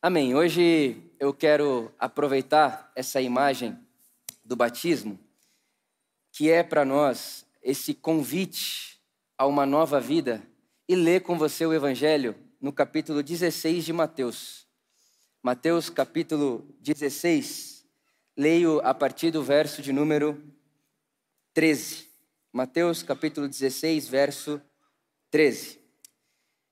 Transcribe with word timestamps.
Amém. 0.00 0.32
Hoje 0.32 1.02
eu 1.18 1.34
quero 1.34 1.92
aproveitar 1.98 2.92
essa 2.94 3.20
imagem 3.20 3.76
do 4.44 4.54
batismo, 4.54 5.18
que 6.30 6.48
é 6.48 6.62
para 6.62 6.84
nós 6.84 7.44
esse 7.60 7.92
convite 7.94 9.00
a 9.36 9.44
uma 9.44 9.66
nova 9.66 10.00
vida, 10.00 10.40
e 10.88 10.94
ler 10.94 11.22
com 11.22 11.36
você 11.36 11.66
o 11.66 11.72
Evangelho 11.72 12.36
no 12.60 12.72
capítulo 12.72 13.24
16 13.24 13.84
de 13.84 13.92
Mateus. 13.92 14.68
Mateus, 15.42 15.90
capítulo 15.90 16.64
16, 16.78 17.84
leio 18.36 18.80
a 18.84 18.94
partir 18.94 19.32
do 19.32 19.42
verso 19.42 19.82
de 19.82 19.92
número 19.92 20.40
13. 21.52 22.06
Mateus, 22.52 23.02
capítulo 23.02 23.48
16, 23.48 24.06
verso 24.06 24.62
13. 25.28 25.80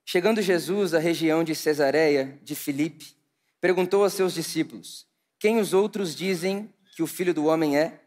Chegando 0.05 0.41
Jesus 0.41 0.95
à 0.95 1.01
região 1.01 1.43
de 1.43 1.57
Cesareia 1.57 2.39
de 2.41 2.55
Filipe, 2.55 3.16
perguntou 3.61 4.05
a 4.05 4.11
seus 4.11 4.35
discípulos: 4.35 5.07
Quem 5.39 5.59
os 5.59 5.73
outros 5.73 6.15
dizem 6.15 6.73
que 6.95 7.03
o 7.03 7.07
filho 7.07 7.35
do 7.35 7.47
homem 7.47 7.77
é? 7.79 8.01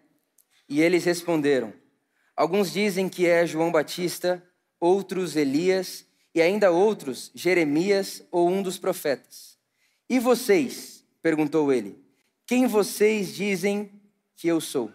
E 0.67 0.81
eles 0.81 1.05
responderam: 1.05 1.73
Alguns 2.35 2.71
dizem 2.71 3.09
que 3.09 3.27
é 3.27 3.45
João 3.45 3.71
Batista, 3.71 4.43
outros 4.79 5.35
Elias 5.35 6.05
e 6.33 6.41
ainda 6.41 6.71
outros 6.71 7.31
Jeremias 7.33 8.23
ou 8.31 8.49
um 8.49 8.61
dos 8.61 8.77
profetas. 8.77 9.57
E 10.09 10.19
vocês? 10.19 11.05
perguntou 11.21 11.71
ele: 11.73 12.01
Quem 12.45 12.67
vocês 12.67 13.35
dizem 13.35 13.91
que 14.35 14.47
eu 14.47 14.61
sou? 14.61 14.91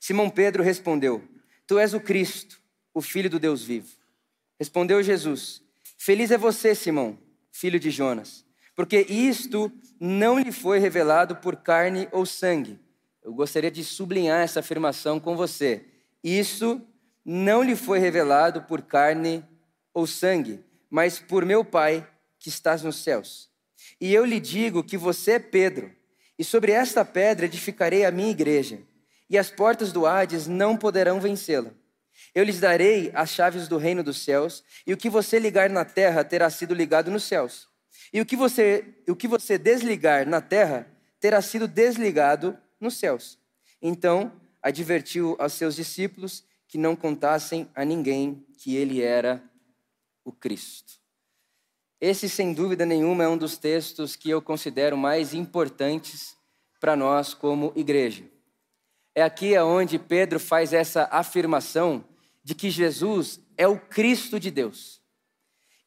Simão 0.00 0.30
Pedro 0.30 0.62
respondeu: 0.62 1.22
Tu 1.66 1.78
és 1.78 1.94
o 1.94 2.00
Cristo, 2.00 2.60
o 2.94 3.02
filho 3.02 3.28
do 3.28 3.38
Deus 3.38 3.62
vivo. 3.62 3.90
Respondeu 4.58 5.02
Jesus: 5.02 5.62
Feliz 5.98 6.30
é 6.30 6.38
você, 6.38 6.74
Simão, 6.74 7.18
filho 7.52 7.78
de 7.78 7.90
Jonas 7.90 8.41
porque 8.74 9.06
isto 9.08 9.70
não 10.00 10.38
lhe 10.38 10.50
foi 10.50 10.78
revelado 10.78 11.36
por 11.36 11.56
carne 11.56 12.08
ou 12.10 12.24
sangue. 12.24 12.78
Eu 13.22 13.32
gostaria 13.32 13.70
de 13.70 13.84
sublinhar 13.84 14.40
essa 14.40 14.60
afirmação 14.60 15.20
com 15.20 15.36
você. 15.36 15.84
Isso 16.24 16.80
não 17.24 17.62
lhe 17.62 17.76
foi 17.76 17.98
revelado 17.98 18.62
por 18.62 18.82
carne 18.82 19.44
ou 19.94 20.06
sangue, 20.06 20.64
mas 20.90 21.18
por 21.18 21.44
meu 21.44 21.64
Pai 21.64 22.06
que 22.38 22.48
estás 22.48 22.82
nos 22.82 22.96
céus. 22.96 23.50
E 24.00 24.12
eu 24.12 24.24
lhe 24.24 24.40
digo 24.40 24.82
que 24.82 24.96
você 24.96 25.32
é 25.32 25.38
Pedro, 25.38 25.92
e 26.38 26.42
sobre 26.42 26.72
esta 26.72 27.04
pedra 27.04 27.46
edificarei 27.46 28.04
a 28.04 28.10
minha 28.10 28.30
igreja, 28.30 28.80
e 29.28 29.38
as 29.38 29.50
portas 29.50 29.92
do 29.92 30.06
Hades 30.06 30.48
não 30.48 30.76
poderão 30.76 31.20
vencê-la. 31.20 31.70
Eu 32.34 32.42
lhes 32.42 32.58
darei 32.58 33.10
as 33.14 33.30
chaves 33.30 33.68
do 33.68 33.76
reino 33.76 34.02
dos 34.02 34.22
céus, 34.24 34.64
e 34.86 34.92
o 34.92 34.96
que 34.96 35.10
você 35.10 35.38
ligar 35.38 35.70
na 35.70 35.84
terra 35.84 36.24
terá 36.24 36.50
sido 36.50 36.74
ligado 36.74 37.10
nos 37.10 37.24
céus 37.24 37.71
e 38.12 38.20
o 38.20 38.26
que 38.26 38.36
você, 38.36 38.94
o 39.08 39.16
que 39.16 39.28
você 39.28 39.58
desligar 39.58 40.26
na 40.28 40.40
terra 40.40 40.86
terá 41.20 41.40
sido 41.40 41.68
desligado 41.68 42.58
nos 42.80 42.96
céus. 42.96 43.38
Então 43.80 44.32
advertiu 44.62 45.36
aos 45.38 45.52
seus 45.54 45.74
discípulos 45.74 46.44
que 46.68 46.78
não 46.78 46.96
contassem 46.96 47.68
a 47.74 47.84
ninguém 47.84 48.46
que 48.56 48.76
ele 48.76 49.02
era 49.02 49.42
o 50.24 50.32
Cristo. 50.32 50.94
Esse, 52.00 52.28
sem 52.28 52.52
dúvida 52.52 52.86
nenhuma, 52.86 53.24
é 53.24 53.28
um 53.28 53.36
dos 53.36 53.56
textos 53.58 54.16
que 54.16 54.30
eu 54.30 54.40
considero 54.40 54.96
mais 54.96 55.34
importantes 55.34 56.36
para 56.80 56.96
nós 56.96 57.34
como 57.34 57.72
igreja. 57.76 58.24
É 59.14 59.22
aqui 59.22 59.56
onde 59.58 59.98
Pedro 59.98 60.40
faz 60.40 60.72
essa 60.72 61.08
afirmação 61.10 62.04
de 62.42 62.54
que 62.54 62.70
Jesus 62.70 63.38
é 63.56 63.68
o 63.68 63.78
Cristo 63.78 64.40
de 64.40 64.50
Deus. 64.50 65.01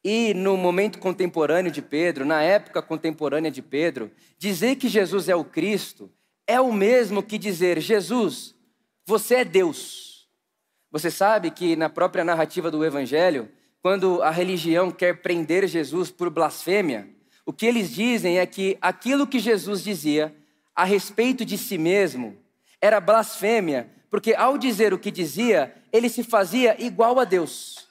E 0.08 0.36
no 0.36 0.56
momento 0.56 1.00
contemporâneo 1.00 1.72
de 1.72 1.82
Pedro, 1.82 2.24
na 2.24 2.40
época 2.44 2.80
contemporânea 2.80 3.50
de 3.50 3.64
Pedro, 3.64 4.12
dizer 4.38 4.76
que 4.76 4.88
Jesus 4.88 5.28
é 5.28 5.36
o 5.36 5.44
Cristo 5.44 6.12
é 6.46 6.62
o 6.62 6.72
mesmo 6.72 7.24
que 7.24 7.40
dizer: 7.40 7.82
Jesus, 7.82 8.54
você 9.04 9.38
é 9.38 9.44
Deus. 9.44 10.30
Você 10.92 11.10
sabe 11.10 11.50
que 11.50 11.76
na 11.76 11.90
própria 11.90 12.24
narrativa 12.24 12.70
do 12.70 12.86
Evangelho, 12.86 13.50
quando 13.82 14.22
a 14.22 14.30
religião 14.30 14.92
quer 14.92 15.24
prender 15.24 15.68
Jesus 15.68 16.12
por 16.12 16.30
blasfêmia, 16.30 17.10
o 17.44 17.52
que 17.52 17.66
eles 17.66 17.90
dizem 17.90 18.38
é 18.38 18.46
que 18.46 18.78
aquilo 18.80 19.26
que 19.26 19.40
Jesus 19.40 19.84
dizia 19.84 20.36
a 20.76 20.84
respeito 20.84 21.44
de 21.44 21.58
si 21.58 21.80
mesmo 21.80 22.38
era 22.80 23.02
blasfêmia, 23.02 23.90
porque 24.12 24.36
ao 24.36 24.56
dizer 24.56 24.94
o 24.94 25.00
que 25.00 25.10
dizia, 25.10 25.74
ele 25.92 26.10
se 26.10 26.24
fazia 26.24 26.80
igual 26.80 27.20
a 27.20 27.24
Deus. 27.24 27.85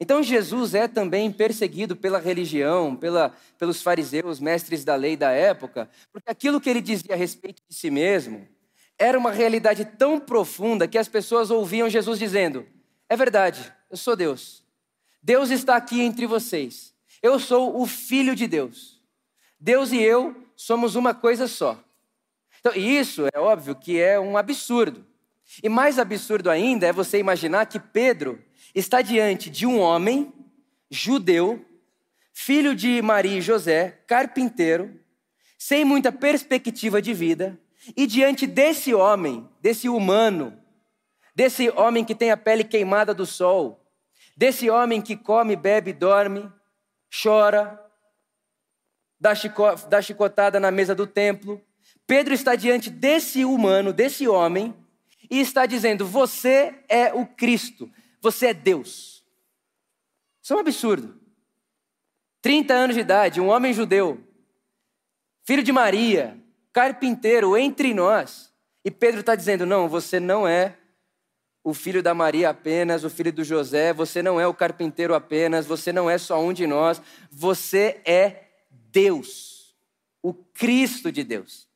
Então 0.00 0.22
Jesus 0.22 0.74
é 0.74 0.88
também 0.88 1.30
perseguido 1.30 1.94
pela 1.94 2.18
religião, 2.18 2.96
pela, 2.96 3.34
pelos 3.58 3.82
fariseus, 3.82 4.40
mestres 4.40 4.82
da 4.82 4.94
lei 4.96 5.14
da 5.14 5.30
época, 5.30 5.90
porque 6.10 6.30
aquilo 6.30 6.58
que 6.58 6.70
ele 6.70 6.80
dizia 6.80 7.14
a 7.14 7.18
respeito 7.18 7.62
de 7.68 7.76
si 7.76 7.90
mesmo 7.90 8.48
era 8.98 9.18
uma 9.18 9.30
realidade 9.30 9.84
tão 9.84 10.18
profunda 10.18 10.88
que 10.88 10.96
as 10.96 11.06
pessoas 11.06 11.50
ouviam 11.50 11.90
Jesus 11.90 12.18
dizendo: 12.18 12.66
É 13.08 13.16
verdade, 13.16 13.72
eu 13.90 13.96
sou 13.96 14.16
Deus. 14.16 14.64
Deus 15.22 15.50
está 15.50 15.76
aqui 15.76 16.00
entre 16.00 16.26
vocês. 16.26 16.94
Eu 17.22 17.38
sou 17.38 17.78
o 17.78 17.86
Filho 17.86 18.34
de 18.34 18.46
Deus. 18.46 19.02
Deus 19.58 19.92
e 19.92 20.00
eu 20.00 20.34
somos 20.56 20.94
uma 20.94 21.12
coisa 21.12 21.46
só. 21.46 21.78
Então, 22.60 22.74
isso 22.74 23.26
é 23.34 23.38
óbvio 23.38 23.74
que 23.74 23.98
é 23.98 24.18
um 24.18 24.36
absurdo. 24.36 25.04
E 25.62 25.68
mais 25.68 25.98
absurdo 25.98 26.50
ainda 26.50 26.86
é 26.86 26.92
você 26.92 27.18
imaginar 27.18 27.66
que 27.66 27.80
Pedro 27.80 28.42
está 28.74 29.02
diante 29.02 29.50
de 29.50 29.66
um 29.66 29.80
homem 29.80 30.32
judeu, 30.90 31.64
filho 32.32 32.74
de 32.74 33.02
Maria 33.02 33.38
e 33.38 33.42
José, 33.42 34.02
carpinteiro, 34.06 34.98
sem 35.58 35.84
muita 35.84 36.10
perspectiva 36.10 37.02
de 37.02 37.12
vida, 37.12 37.58
e 37.96 38.06
diante 38.06 38.46
desse 38.46 38.94
homem, 38.94 39.48
desse 39.60 39.88
humano, 39.88 40.56
desse 41.34 41.68
homem 41.70 42.04
que 42.04 42.14
tem 42.14 42.30
a 42.30 42.36
pele 42.36 42.64
queimada 42.64 43.12
do 43.12 43.26
sol, 43.26 43.84
desse 44.36 44.70
homem 44.70 45.02
que 45.02 45.16
come, 45.16 45.56
bebe, 45.56 45.92
dorme, 45.92 46.50
chora, 47.22 47.78
dá, 49.18 49.34
chico, 49.34 49.62
dá 49.88 50.00
chicotada 50.00 50.58
na 50.58 50.70
mesa 50.70 50.94
do 50.94 51.06
templo. 51.06 51.60
Pedro 52.06 52.32
está 52.32 52.54
diante 52.54 52.88
desse 52.88 53.44
humano, 53.44 53.92
desse 53.92 54.26
homem, 54.26 54.74
e 55.30 55.40
está 55.40 55.64
dizendo: 55.64 56.04
Você 56.04 56.74
é 56.88 57.14
o 57.14 57.24
Cristo, 57.24 57.90
você 58.20 58.48
é 58.48 58.54
Deus. 58.54 59.24
Isso 60.42 60.52
é 60.52 60.56
um 60.56 60.60
absurdo. 60.60 61.18
30 62.42 62.74
anos 62.74 62.96
de 62.96 63.02
idade, 63.02 63.40
um 63.40 63.48
homem 63.48 63.72
judeu, 63.72 64.18
filho 65.44 65.62
de 65.62 65.72
Maria, 65.72 66.38
carpinteiro 66.72 67.56
entre 67.56 67.92
nós. 67.94 68.50
E 68.84 68.90
Pedro 68.90 69.20
está 69.20 69.34
dizendo: 69.34 69.66
não, 69.66 69.88
você 69.88 70.18
não 70.18 70.48
é 70.48 70.76
o 71.62 71.74
filho 71.74 72.02
da 72.02 72.14
Maria 72.14 72.50
apenas, 72.50 73.04
o 73.04 73.10
filho 73.10 73.32
do 73.32 73.44
José, 73.44 73.92
você 73.92 74.22
não 74.22 74.40
é 74.40 74.46
o 74.46 74.54
carpinteiro 74.54 75.14
apenas, 75.14 75.66
você 75.66 75.92
não 75.92 76.08
é 76.08 76.16
só 76.16 76.40
um 76.40 76.52
de 76.52 76.66
nós, 76.66 77.02
você 77.30 78.00
é 78.06 78.44
Deus, 78.70 79.76
o 80.22 80.32
Cristo 80.32 81.12
de 81.12 81.22
Deus. 81.22 81.68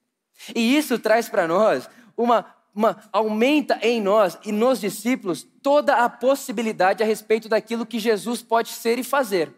E 0.54 0.76
isso 0.76 0.98
traz 0.98 1.28
para 1.28 1.46
nós 1.46 1.88
uma 2.16 2.54
uma, 2.74 3.08
aumenta 3.12 3.78
em 3.82 4.00
nós 4.00 4.36
e 4.44 4.50
nos 4.50 4.80
discípulos 4.80 5.46
toda 5.62 6.04
a 6.04 6.08
possibilidade 6.08 7.02
a 7.02 7.06
respeito 7.06 7.48
daquilo 7.48 7.86
que 7.86 7.98
Jesus 7.98 8.42
pode 8.42 8.70
ser 8.70 8.98
e 8.98 9.04
fazer. 9.04 9.52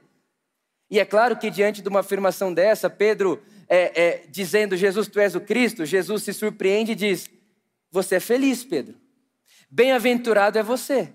E 0.90 1.00
é 1.00 1.04
claro 1.04 1.36
que 1.36 1.50
diante 1.50 1.82
de 1.82 1.88
uma 1.88 2.00
afirmação 2.00 2.52
dessa, 2.52 2.90
Pedro 2.90 3.42
é, 3.68 4.02
é, 4.02 4.26
dizendo 4.28 4.76
Jesus, 4.76 5.08
tu 5.08 5.18
és 5.18 5.34
o 5.34 5.40
Cristo, 5.40 5.84
Jesus 5.84 6.22
se 6.22 6.32
surpreende 6.32 6.92
e 6.92 6.96
diz: 6.96 7.28
Você 7.90 8.16
é 8.16 8.20
feliz, 8.20 8.62
Pedro. 8.62 8.94
Bem-aventurado 9.70 10.58
é 10.58 10.62
você. 10.62 11.12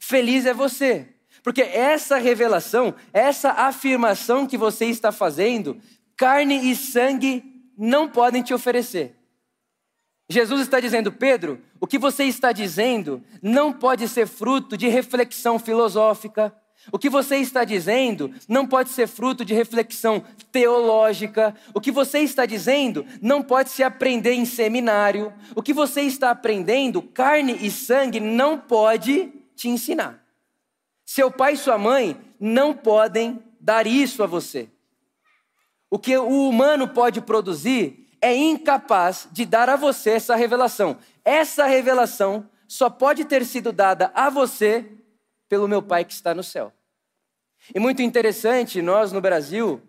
Feliz 0.00 0.46
é 0.46 0.54
você. 0.54 1.06
Porque 1.42 1.62
essa 1.62 2.18
revelação, 2.18 2.94
essa 3.12 3.50
afirmação 3.50 4.46
que 4.46 4.58
você 4.58 4.86
está 4.86 5.12
fazendo, 5.12 5.80
carne 6.16 6.70
e 6.70 6.74
sangue 6.74 7.44
não 7.78 8.08
podem 8.08 8.42
te 8.42 8.52
oferecer. 8.52 9.19
Jesus 10.30 10.60
está 10.60 10.78
dizendo, 10.78 11.10
Pedro, 11.10 11.60
o 11.80 11.88
que 11.88 11.98
você 11.98 12.22
está 12.22 12.52
dizendo 12.52 13.20
não 13.42 13.72
pode 13.72 14.06
ser 14.06 14.28
fruto 14.28 14.76
de 14.76 14.86
reflexão 14.86 15.58
filosófica. 15.58 16.54
O 16.92 16.98
que 17.00 17.10
você 17.10 17.38
está 17.38 17.64
dizendo 17.64 18.32
não 18.48 18.64
pode 18.64 18.90
ser 18.90 19.08
fruto 19.08 19.44
de 19.44 19.52
reflexão 19.52 20.22
teológica. 20.52 21.52
O 21.74 21.80
que 21.80 21.90
você 21.90 22.20
está 22.20 22.46
dizendo 22.46 23.04
não 23.20 23.42
pode 23.42 23.70
se 23.70 23.82
aprender 23.82 24.34
em 24.34 24.44
seminário. 24.44 25.32
O 25.56 25.62
que 25.62 25.72
você 25.72 26.02
está 26.02 26.30
aprendendo, 26.30 27.02
carne 27.02 27.58
e 27.60 27.68
sangue, 27.68 28.20
não 28.20 28.56
pode 28.56 29.32
te 29.56 29.68
ensinar. 29.68 30.24
Seu 31.04 31.28
pai 31.28 31.54
e 31.54 31.58
sua 31.58 31.76
mãe 31.76 32.16
não 32.38 32.72
podem 32.72 33.42
dar 33.60 33.84
isso 33.84 34.22
a 34.22 34.26
você. 34.26 34.68
O 35.90 35.98
que 35.98 36.16
o 36.16 36.48
humano 36.48 36.86
pode 36.86 37.20
produzir 37.20 37.99
é 38.20 38.34
incapaz 38.34 39.28
de 39.32 39.44
dar 39.46 39.68
a 39.68 39.76
você 39.76 40.10
essa 40.10 40.36
revelação. 40.36 40.98
Essa 41.24 41.66
revelação 41.66 42.48
só 42.68 42.90
pode 42.90 43.24
ter 43.24 43.44
sido 43.44 43.72
dada 43.72 44.10
a 44.14 44.30
você 44.30 44.86
pelo 45.48 45.66
meu 45.66 45.82
Pai 45.82 46.04
que 46.04 46.12
está 46.12 46.34
no 46.34 46.42
céu. 46.42 46.72
E 47.74 47.80
muito 47.80 48.02
interessante, 48.02 48.80
nós 48.80 49.12
no 49.12 49.20
Brasil 49.20 49.82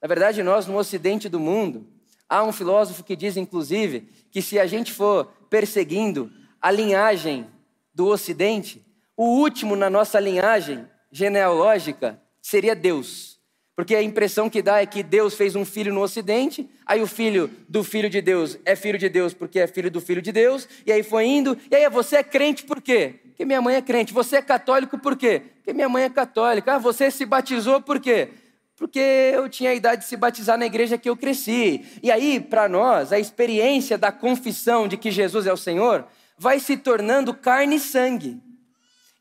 Na 0.00 0.08
verdade, 0.08 0.42
nós 0.42 0.66
no 0.66 0.76
ocidente 0.76 1.28
do 1.28 1.38
mundo, 1.38 1.86
há 2.28 2.42
um 2.42 2.50
filósofo 2.50 3.04
que 3.04 3.14
diz, 3.14 3.36
inclusive, 3.36 4.08
que 4.32 4.42
se 4.42 4.58
a 4.58 4.66
gente 4.66 4.92
for 4.92 5.26
perseguindo 5.48 6.28
a 6.60 6.72
linhagem 6.72 7.46
do 7.94 8.08
ocidente, 8.08 8.84
o 9.16 9.24
último 9.24 9.76
na 9.76 9.88
nossa 9.88 10.18
linhagem 10.18 10.88
genealógica 11.12 12.20
seria 12.40 12.74
Deus. 12.74 13.31
Porque 13.74 13.94
a 13.94 14.02
impressão 14.02 14.50
que 14.50 14.60
dá 14.60 14.80
é 14.80 14.86
que 14.86 15.02
Deus 15.02 15.34
fez 15.34 15.56
um 15.56 15.64
filho 15.64 15.92
no 15.94 16.02
Ocidente, 16.02 16.68
aí 16.84 17.00
o 17.00 17.06
filho 17.06 17.50
do 17.68 17.82
filho 17.82 18.10
de 18.10 18.20
Deus 18.20 18.58
é 18.64 18.76
filho 18.76 18.98
de 18.98 19.08
Deus 19.08 19.32
porque 19.32 19.58
é 19.58 19.66
filho 19.66 19.90
do 19.90 20.00
filho 20.00 20.20
de 20.20 20.30
Deus, 20.30 20.68
e 20.84 20.92
aí 20.92 21.02
foi 21.02 21.24
indo, 21.24 21.56
e 21.70 21.74
aí 21.74 21.88
você 21.88 22.16
é 22.16 22.22
crente 22.22 22.64
por 22.64 22.82
quê? 22.82 23.20
Porque 23.32 23.46
minha 23.46 23.62
mãe 23.62 23.76
é 23.76 23.82
crente. 23.82 24.12
Você 24.12 24.36
é 24.36 24.42
católico 24.42 24.98
por 24.98 25.16
quê? 25.16 25.42
Porque 25.56 25.72
minha 25.72 25.88
mãe 25.88 26.04
é 26.04 26.10
católica. 26.10 26.74
Ah, 26.74 26.78
você 26.78 27.10
se 27.10 27.24
batizou 27.24 27.80
por 27.80 27.98
quê? 27.98 28.28
Porque 28.76 29.00
eu 29.00 29.48
tinha 29.48 29.70
a 29.70 29.74
idade 29.74 30.02
de 30.02 30.08
se 30.08 30.16
batizar 30.16 30.58
na 30.58 30.66
igreja 30.66 30.98
que 30.98 31.08
eu 31.08 31.16
cresci. 31.16 31.84
E 32.02 32.10
aí, 32.10 32.38
para 32.38 32.68
nós, 32.68 33.12
a 33.12 33.18
experiência 33.18 33.96
da 33.96 34.12
confissão 34.12 34.86
de 34.86 34.96
que 34.96 35.10
Jesus 35.10 35.46
é 35.46 35.52
o 35.52 35.56
Senhor 35.56 36.06
vai 36.38 36.60
se 36.60 36.76
tornando 36.76 37.32
carne 37.32 37.76
e 37.76 37.80
sangue, 37.80 38.40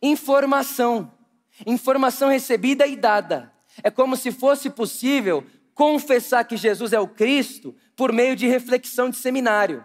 informação, 0.01 1.11
informação 1.65 2.29
recebida 2.29 2.85
e 2.85 2.95
dada. 2.95 3.50
É 3.83 3.89
como 3.89 4.15
se 4.15 4.31
fosse 4.31 4.69
possível 4.69 5.43
confessar 5.73 6.45
que 6.45 6.57
Jesus 6.57 6.93
é 6.93 6.99
o 6.99 7.07
Cristo 7.07 7.75
por 7.95 8.11
meio 8.11 8.35
de 8.35 8.47
reflexão 8.47 9.09
de 9.09 9.17
seminário. 9.17 9.83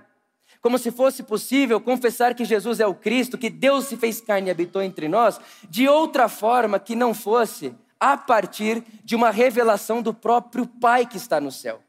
Como 0.60 0.78
se 0.78 0.90
fosse 0.90 1.22
possível 1.22 1.80
confessar 1.80 2.34
que 2.34 2.44
Jesus 2.44 2.80
é 2.80 2.86
o 2.86 2.94
Cristo, 2.94 3.38
que 3.38 3.48
Deus 3.48 3.84
se 3.84 3.96
fez 3.96 4.20
carne 4.20 4.48
e 4.48 4.50
habitou 4.50 4.82
entre 4.82 5.08
nós, 5.08 5.40
de 5.68 5.88
outra 5.88 6.28
forma 6.28 6.80
que 6.80 6.96
não 6.96 7.14
fosse 7.14 7.74
a 8.00 8.16
partir 8.16 8.82
de 9.04 9.14
uma 9.14 9.30
revelação 9.30 10.02
do 10.02 10.12
próprio 10.12 10.66
Pai 10.66 11.06
que 11.06 11.16
está 11.16 11.40
no 11.40 11.52
céu. 11.52 11.82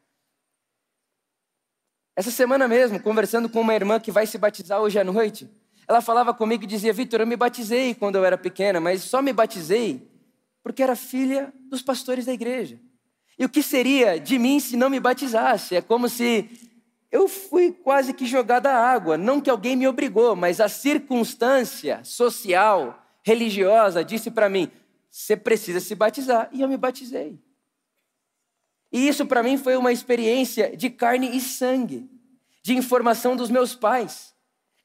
Essa 2.16 2.32
semana 2.32 2.68
mesmo, 2.68 3.00
conversando 3.00 3.50
com 3.50 3.62
uma 3.62 3.76
irmã 3.76 4.00
que 4.00 4.12
vai 4.12 4.26
se 4.26 4.38
batizar 4.38 4.82
hoje 4.82 4.98
à 4.98 5.04
noite, 5.04 5.50
ela 5.88 6.02
falava 6.02 6.34
comigo 6.34 6.64
e 6.64 6.68
dizia: 6.68 6.92
Vitor, 6.92 7.22
eu 7.22 7.28
me 7.28 7.36
batizei 7.36 7.94
quando 7.94 8.16
eu 8.16 8.26
era 8.26 8.38
pequena, 8.38 8.80
mas 8.80 9.04
só 9.04 9.22
me 9.22 9.32
batizei 9.32 10.08
porque 10.68 10.84
era 10.84 10.98
filha 10.98 11.54
dos 11.70 11.82
pastores 11.82 12.26
da 12.26 12.34
igreja. 12.34 12.78
E 13.40 13.46
o 13.46 13.50
que 13.50 13.64
seria 13.64 14.20
de 14.20 14.38
mim 14.38 14.60
se 14.60 14.76
não 14.76 14.90
me 14.90 15.00
batizasse? 15.00 15.78
É 15.78 15.82
como 15.82 16.10
se 16.10 16.50
eu 17.10 17.30
fui 17.30 17.72
quase 17.72 18.14
que 18.14 18.26
jogada 18.26 18.70
à 18.70 18.92
água. 18.92 19.18
Não 19.18 19.40
que 19.40 19.50
alguém 19.50 19.78
me 19.78 19.88
obrigou, 19.88 20.36
mas 20.36 20.60
a 20.60 20.68
circunstância 20.68 22.04
social, 22.04 23.02
religiosa, 23.24 24.04
disse 24.04 24.30
para 24.30 24.50
mim: 24.50 24.70
você 25.10 25.38
precisa 25.38 25.80
se 25.80 25.96
batizar. 25.96 26.50
E 26.52 26.62
eu 26.62 26.68
me 26.68 26.76
batizei. 26.76 27.40
E 28.92 29.08
isso 29.08 29.26
para 29.26 29.42
mim 29.42 29.58
foi 29.58 29.78
uma 29.78 29.94
experiência 29.94 30.76
de 30.76 30.90
carne 30.90 31.34
e 31.34 31.40
sangue, 31.40 32.10
de 32.62 32.76
informação 32.76 33.38
dos 33.38 33.50
meus 33.50 33.74
pais. 33.74 34.36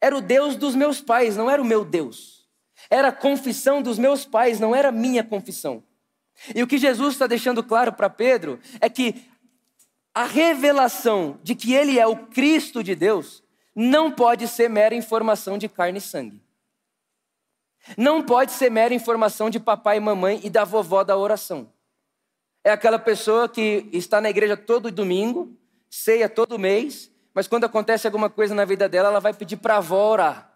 Era 0.00 0.16
o 0.16 0.20
Deus 0.20 0.54
dos 0.54 0.76
meus 0.76 1.00
pais, 1.00 1.36
não 1.36 1.50
era 1.50 1.60
o 1.60 1.64
meu 1.64 1.84
Deus. 1.84 2.41
Era 2.92 3.08
a 3.08 3.12
confissão 3.12 3.80
dos 3.80 3.98
meus 3.98 4.26
pais, 4.26 4.60
não 4.60 4.76
era 4.76 4.92
minha 4.92 5.24
confissão. 5.24 5.82
E 6.54 6.62
o 6.62 6.66
que 6.66 6.76
Jesus 6.76 7.14
está 7.14 7.26
deixando 7.26 7.64
claro 7.64 7.90
para 7.90 8.10
Pedro 8.10 8.60
é 8.82 8.90
que 8.90 9.30
a 10.12 10.24
revelação 10.24 11.40
de 11.42 11.54
que 11.54 11.72
ele 11.72 11.98
é 11.98 12.06
o 12.06 12.26
Cristo 12.26 12.84
de 12.84 12.94
Deus 12.94 13.42
não 13.74 14.12
pode 14.12 14.46
ser 14.46 14.68
mera 14.68 14.94
informação 14.94 15.56
de 15.56 15.70
carne 15.70 16.00
e 16.00 16.02
sangue. 16.02 16.42
Não 17.96 18.22
pode 18.22 18.52
ser 18.52 18.70
mera 18.70 18.92
informação 18.92 19.48
de 19.48 19.58
papai 19.58 19.96
e 19.96 20.00
mamãe 20.00 20.42
e 20.44 20.50
da 20.50 20.62
vovó 20.62 21.02
da 21.02 21.16
oração. 21.16 21.72
É 22.62 22.72
aquela 22.72 22.98
pessoa 22.98 23.48
que 23.48 23.88
está 23.90 24.20
na 24.20 24.28
igreja 24.28 24.54
todo 24.54 24.90
domingo, 24.90 25.56
ceia 25.88 26.28
todo 26.28 26.58
mês, 26.58 27.10
mas 27.32 27.48
quando 27.48 27.64
acontece 27.64 28.06
alguma 28.06 28.28
coisa 28.28 28.54
na 28.54 28.66
vida 28.66 28.86
dela, 28.86 29.08
ela 29.08 29.18
vai 29.18 29.32
pedir 29.32 29.56
para 29.56 29.76
a 29.76 29.78
avó 29.78 30.10
orar. 30.10 30.52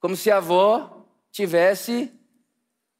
Como 0.00 0.14
se 0.14 0.30
a 0.30 0.36
avó 0.36 0.97
tivesse 1.38 2.12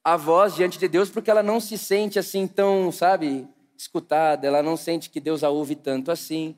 a 0.05 0.17
voz 0.17 0.55
diante 0.55 0.79
de 0.79 0.87
Deus, 0.87 1.11
porque 1.11 1.29
ela 1.29 1.43
não 1.43 1.58
se 1.58 1.76
sente 1.76 2.20
assim 2.20 2.46
tão, 2.46 2.93
sabe, 2.93 3.49
escutada, 3.76 4.46
ela 4.46 4.62
não 4.62 4.76
sente 4.76 5.11
que 5.11 5.19
Deus 5.19 5.43
a 5.43 5.50
ouve 5.50 5.75
tanto 5.75 6.12
assim. 6.12 6.56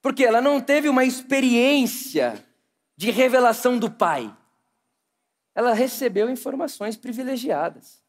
Porque 0.00 0.24
ela 0.24 0.40
não 0.40 0.60
teve 0.60 0.88
uma 0.88 1.04
experiência 1.04 2.44
de 2.96 3.12
revelação 3.12 3.78
do 3.78 3.88
Pai. 3.88 4.36
Ela 5.54 5.72
recebeu 5.74 6.28
informações 6.28 6.96
privilegiadas. 6.96 8.02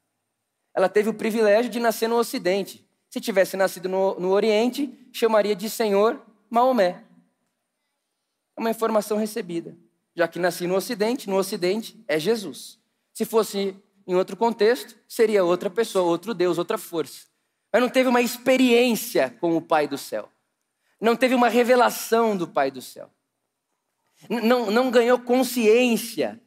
Ela 0.73 0.89
teve 0.89 1.09
o 1.09 1.13
privilégio 1.13 1.69
de 1.69 1.79
nascer 1.79 2.07
no 2.07 2.17
Ocidente. 2.17 2.83
Se 3.11 3.21
tivesse 3.21 3.55
nascido 3.55 3.87
no, 3.87 4.19
no 4.19 4.29
Oriente, 4.31 4.91
chamaria 5.11 5.55
de 5.55 5.69
Senhor 5.69 6.19
Maomé. 6.49 7.03
É 8.57 8.59
uma 8.59 8.71
informação 8.71 9.19
recebida 9.19 9.77
já 10.15 10.27
que 10.27 10.39
nasci 10.39 10.67
no 10.67 10.75
Ocidente, 10.75 11.29
no 11.29 11.37
Ocidente 11.37 11.99
é 12.07 12.19
Jesus. 12.19 12.79
Se 13.13 13.25
fosse 13.25 13.75
em 14.05 14.15
outro 14.15 14.35
contexto, 14.35 14.95
seria 15.07 15.43
outra 15.43 15.69
pessoa, 15.69 16.09
outro 16.09 16.33
Deus, 16.33 16.57
outra 16.57 16.77
força. 16.77 17.27
Mas 17.71 17.81
não 17.81 17.89
teve 17.89 18.09
uma 18.09 18.21
experiência 18.21 19.29
com 19.39 19.55
o 19.55 19.61
Pai 19.61 19.87
do 19.87 19.97
céu. 19.97 20.29
Não 20.99 21.15
teve 21.15 21.35
uma 21.35 21.49
revelação 21.49 22.35
do 22.35 22.47
Pai 22.47 22.71
do 22.71 22.81
céu. 22.81 23.09
Não, 24.29 24.71
não 24.71 24.89
ganhou 24.89 25.19
consciência 25.19 26.41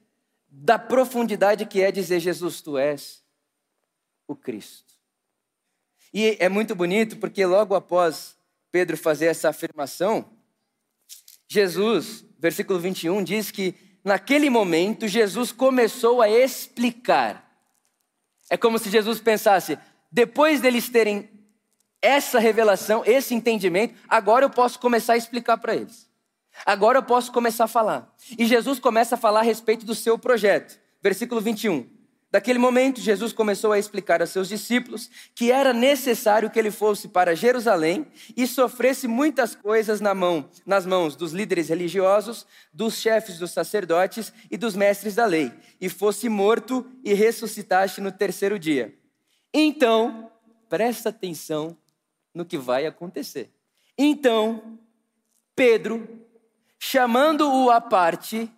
da 0.49 0.79
profundidade 0.79 1.67
que 1.67 1.83
é 1.83 1.93
dizer: 1.93 2.21
Jesus, 2.21 2.61
tu 2.61 2.79
és 2.79 3.23
o 4.27 4.35
Cristo. 4.35 4.95
E 6.13 6.37
é 6.41 6.49
muito 6.49 6.75
bonito 6.75 7.19
porque 7.19 7.45
logo 7.45 7.75
após 7.75 8.37
Pedro 8.71 8.97
fazer 8.97 9.27
essa 9.27 9.51
afirmação, 9.51 10.31
Jesus 11.49 12.25
versículo 12.39 12.79
21 12.79 13.23
diz 13.25 13.51
que 13.51 13.75
naquele 14.07 14.49
momento 14.49 15.09
Jesus 15.09 15.51
começou 15.51 16.23
a 16.23 16.31
explicar. 16.31 17.45
É 18.49 18.57
como 18.57 18.79
se 18.79 18.89
Jesus 18.89 19.21
pensasse: 19.21 19.77
depois 20.11 20.61
deles 20.61 20.89
terem 20.89 21.29
essa 22.01 22.39
revelação, 22.39 23.03
esse 23.05 23.35
entendimento, 23.35 23.95
agora 24.09 24.45
eu 24.45 24.51
posso 24.51 24.79
começar 24.79 25.15
a 25.15 25.17
explicar 25.17 25.59
para 25.59 25.75
eles. 25.75 26.09
Agora 26.65 26.99
eu 26.99 27.03
posso 27.03 27.33
começar 27.33 27.65
a 27.65 27.69
falar. 27.69 28.15
E 28.39 28.47
Jesus 28.47 28.79
começa 28.79 29.17
a 29.17 29.19
falar 29.19 29.41
a 29.41 29.43
respeito 29.43 29.85
do 29.85 29.95
seu 29.95 30.17
projeto. 30.17 30.79
Versículo 31.03 31.41
21. 31.41 31.96
Daquele 32.31 32.59
momento, 32.59 33.01
Jesus 33.01 33.33
começou 33.33 33.73
a 33.73 33.79
explicar 33.79 34.21
a 34.21 34.27
seus 34.27 34.49
discípulos 34.49 35.09
que 35.35 35.53
era 35.53 35.73
necessário 35.73 36.51
que 36.51 36.59
ele 36.59 36.73
fosse 36.73 37.09
para 37.09 37.37
Jerusalém 37.37 38.07
e 38.37 38.47
sofresse 38.47 39.07
muitas 39.07 39.55
coisas 39.55 40.01
na 40.01 40.13
mão, 40.13 40.51
nas 40.67 40.85
mãos 40.85 41.15
dos 41.15 41.33
líderes 41.33 41.69
religiosos, 41.69 42.45
dos 42.73 42.97
chefes 42.97 43.39
dos 43.39 43.53
sacerdotes 43.53 44.33
e 44.51 44.57
dos 44.57 44.75
mestres 44.75 45.15
da 45.15 45.25
lei, 45.25 45.53
e 45.81 45.89
fosse 45.89 46.29
morto 46.29 46.85
e 47.05 47.15
ressuscitasse 47.15 48.01
no 48.01 48.11
terceiro 48.11 48.59
dia. 48.59 48.93
Então, 49.55 50.31
presta 50.69 51.11
atenção 51.11 51.77
no 52.35 52.45
que 52.45 52.59
vai 52.59 52.87
acontecer. 52.87 53.51
Então, 53.97 54.79
Pedro, 55.55 56.07
chamando-o 56.79 57.71
à 57.71 57.81
parte, 57.81 58.53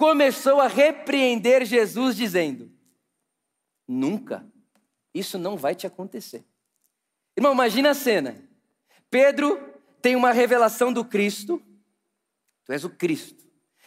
começou 0.00 0.62
a 0.62 0.66
repreender 0.66 1.62
Jesus, 1.66 2.16
dizendo: 2.16 2.72
Nunca, 3.86 4.50
isso 5.12 5.38
não 5.38 5.58
vai 5.58 5.74
te 5.74 5.86
acontecer. 5.86 6.42
Irmão, 7.36 7.52
imagina 7.52 7.90
a 7.90 7.94
cena. 7.94 8.42
Pedro 9.10 9.60
tem 10.00 10.16
uma 10.16 10.32
revelação 10.32 10.90
do 10.90 11.04
Cristo, 11.04 11.62
tu 12.64 12.72
és 12.72 12.82
o 12.82 12.88
Cristo. 12.88 13.44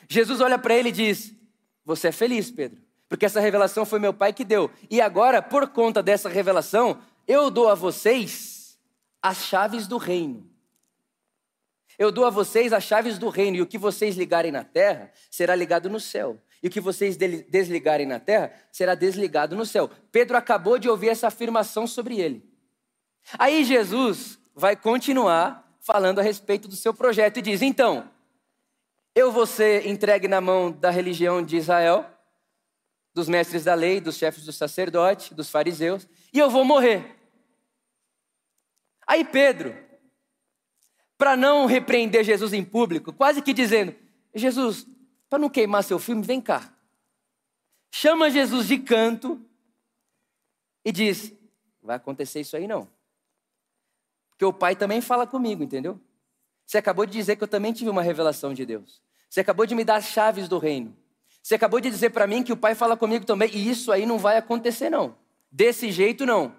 Jesus 0.08 0.40
olha 0.40 0.60
para 0.60 0.76
ele 0.76 0.90
e 0.90 0.92
diz: 0.92 1.36
Você 1.84 2.10
é 2.10 2.12
feliz, 2.12 2.52
Pedro, 2.52 2.80
porque 3.10 3.26
essa 3.26 3.40
revelação 3.40 3.84
foi 3.84 3.98
meu 3.98 4.14
pai 4.14 4.32
que 4.34 4.46
deu. 4.46 4.70
E 4.92 5.02
agora, 5.02 5.42
por 5.42 5.70
conta 5.70 6.04
dessa 6.04 6.30
revelação, 6.30 7.02
eu 7.28 7.50
dou 7.50 7.70
a 7.70 7.74
vocês 7.74 8.80
as 9.20 9.46
chaves 9.46 9.88
do 9.88 9.98
reino. 9.98 10.48
Eu 11.98 12.12
dou 12.12 12.26
a 12.26 12.30
vocês 12.30 12.74
as 12.74 12.84
chaves 12.84 13.18
do 13.18 13.30
reino, 13.30 13.58
e 13.58 13.62
o 13.62 13.68
que 13.68 13.78
vocês 13.78 14.16
ligarem 14.16 14.52
na 14.52 14.64
terra 14.64 15.12
será 15.30 15.56
ligado 15.56 15.90
no 15.90 16.00
céu. 16.00 16.38
E 16.62 16.68
o 16.68 16.72
que 16.72 16.80
vocês 16.80 17.18
desligarem 17.18 18.06
na 18.06 18.20
terra 18.20 18.54
será 18.72 18.96
desligado 18.96 19.56
no 19.56 19.66
céu. 19.66 19.90
Pedro 20.12 20.38
acabou 20.38 20.80
de 20.80 20.90
ouvir 20.90 21.10
essa 21.10 21.28
afirmação 21.28 21.86
sobre 21.86 22.20
ele. 22.20 22.50
Aí 23.38 23.64
Jesus 23.64 24.40
vai 24.56 24.76
continuar 24.76 25.78
falando 25.80 26.20
a 26.20 26.24
respeito 26.24 26.68
do 26.68 26.76
seu 26.76 26.94
projeto 26.94 27.38
e 27.38 27.42
diz: 27.42 27.62
Então, 27.62 28.10
eu 29.14 29.32
vou 29.32 29.46
ser 29.46 29.86
entregue 29.86 30.28
na 30.28 30.42
mão 30.42 30.72
da 30.72 30.90
religião 30.90 31.44
de 31.44 31.58
Israel, 31.58 32.06
dos 33.14 33.28
mestres 33.28 33.64
da 33.64 33.74
lei, 33.74 34.00
dos 34.00 34.18
chefes 34.18 34.46
do 34.46 34.54
sacerdote, 34.54 35.34
dos 35.34 35.50
fariseus, 35.50 36.08
e 36.34 36.40
eu 36.40 36.50
vou 36.50 36.64
morrer. 36.64 37.16
Aí 39.06 39.24
Pedro 39.24 39.76
para 41.24 41.38
não 41.38 41.66
repreender 41.66 42.22
Jesus 42.22 42.52
em 42.52 42.66
público, 42.66 43.14
quase 43.14 43.42
que 43.42 43.54
dizendo: 43.54 43.96
Jesus, 44.36 44.86
para 45.30 45.40
não 45.40 45.50
queimar 45.50 45.82
seu 45.82 45.98
filme, 45.98 46.22
vem 46.22 46.42
cá. 46.42 46.70
Chama 47.90 48.30
Jesus 48.30 48.68
de 48.68 48.78
canto 48.78 49.42
e 50.84 50.92
diz: 50.92 51.32
Vai 51.82 51.96
acontecer 51.96 52.42
isso 52.42 52.58
aí 52.58 52.68
não. 52.68 52.90
Porque 54.32 54.44
o 54.44 54.52
Pai 54.52 54.76
também 54.76 55.00
fala 55.00 55.26
comigo, 55.26 55.64
entendeu? 55.64 55.98
Você 56.66 56.78
acabou 56.78 57.06
de 57.06 57.14
dizer 57.14 57.38
que 57.38 57.44
eu 57.46 57.48
também 57.48 57.72
tive 57.72 57.90
uma 57.90 58.02
revelação 58.02 58.54
de 58.54 58.66
Deus. 58.66 59.02
Você 59.30 59.40
acabou 59.40 59.66
de 59.66 59.74
me 59.76 59.86
dar 59.86 59.96
as 59.96 60.06
chaves 60.08 60.50
do 60.50 60.58
reino. 60.58 60.94
Você 61.42 61.56
acabou 61.56 61.80
de 61.80 61.90
dizer 61.90 62.10
para 62.10 62.28
mim 62.28 62.44
que 62.44 62.52
o 62.52 62.58
Pai 62.58 62.76
fala 62.76 62.98
comigo 62.98 63.26
também, 63.26 63.50
e 63.54 63.70
isso 63.70 63.94
aí 63.94 64.06
não 64.06 64.20
vai 64.20 64.36
acontecer, 64.36 64.90
não. 64.90 65.16
Desse 65.50 65.90
jeito, 65.90 66.26
não. 66.26 66.54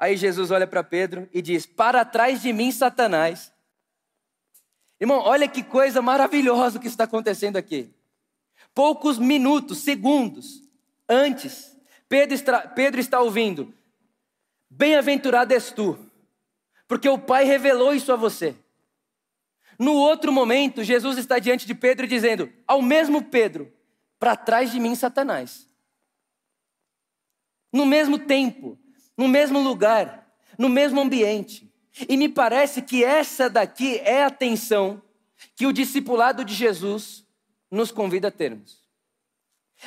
Aí 0.00 0.16
Jesus 0.16 0.50
olha 0.50 0.66
para 0.66 0.82
Pedro 0.82 1.28
e 1.30 1.42
diz: 1.42 1.66
Para 1.66 2.06
trás 2.06 2.40
de 2.40 2.54
mim, 2.54 2.72
Satanás. 2.72 3.52
Irmão, 4.98 5.18
olha 5.18 5.46
que 5.46 5.62
coisa 5.62 6.00
maravilhosa 6.00 6.78
que 6.78 6.86
está 6.86 7.04
acontecendo 7.04 7.58
aqui. 7.58 7.92
Poucos 8.74 9.18
minutos, 9.18 9.80
segundos 9.80 10.62
antes, 11.06 11.76
Pedro 12.08 12.34
está, 12.34 12.66
Pedro 12.66 12.98
está 12.98 13.20
ouvindo: 13.20 13.74
Bem-aventurado 14.70 15.52
és 15.52 15.70
tu, 15.70 15.98
porque 16.88 17.08
o 17.08 17.18
Pai 17.18 17.44
revelou 17.44 17.94
isso 17.94 18.10
a 18.10 18.16
você. 18.16 18.56
No 19.78 19.92
outro 19.92 20.32
momento, 20.32 20.82
Jesus 20.82 21.18
está 21.18 21.38
diante 21.38 21.66
de 21.66 21.74
Pedro 21.74 22.06
dizendo: 22.06 22.50
Ao 22.66 22.80
mesmo 22.80 23.24
Pedro, 23.24 23.70
para 24.18 24.34
trás 24.34 24.72
de 24.72 24.80
mim, 24.80 24.94
Satanás. 24.94 25.68
No 27.70 27.84
mesmo 27.84 28.18
tempo, 28.18 28.79
no 29.20 29.28
mesmo 29.28 29.60
lugar, 29.60 30.26
no 30.56 30.66
mesmo 30.66 30.98
ambiente. 30.98 31.70
E 32.08 32.16
me 32.16 32.26
parece 32.26 32.80
que 32.80 33.04
essa 33.04 33.50
daqui 33.50 33.98
é 33.98 34.24
a 34.24 34.30
tensão 34.30 35.02
que 35.54 35.66
o 35.66 35.74
discipulado 35.74 36.42
de 36.42 36.54
Jesus 36.54 37.26
nos 37.70 37.92
convida 37.92 38.28
a 38.28 38.30
termos. 38.30 38.80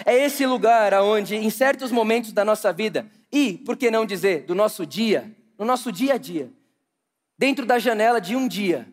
É 0.05 0.15
esse 0.15 0.45
lugar 0.45 0.93
onde, 1.01 1.35
em 1.35 1.49
certos 1.49 1.91
momentos 1.91 2.31
da 2.31 2.45
nossa 2.45 2.71
vida, 2.71 3.09
e, 3.31 3.57
por 3.57 3.75
que 3.75 3.89
não 3.89 4.05
dizer, 4.05 4.43
do 4.43 4.53
nosso 4.53 4.85
dia, 4.85 5.35
no 5.57 5.65
nosso 5.65 5.91
dia 5.91 6.13
a 6.13 6.17
dia, 6.19 6.51
dentro 7.35 7.65
da 7.65 7.79
janela 7.79 8.21
de 8.21 8.35
um 8.35 8.47
dia, 8.47 8.87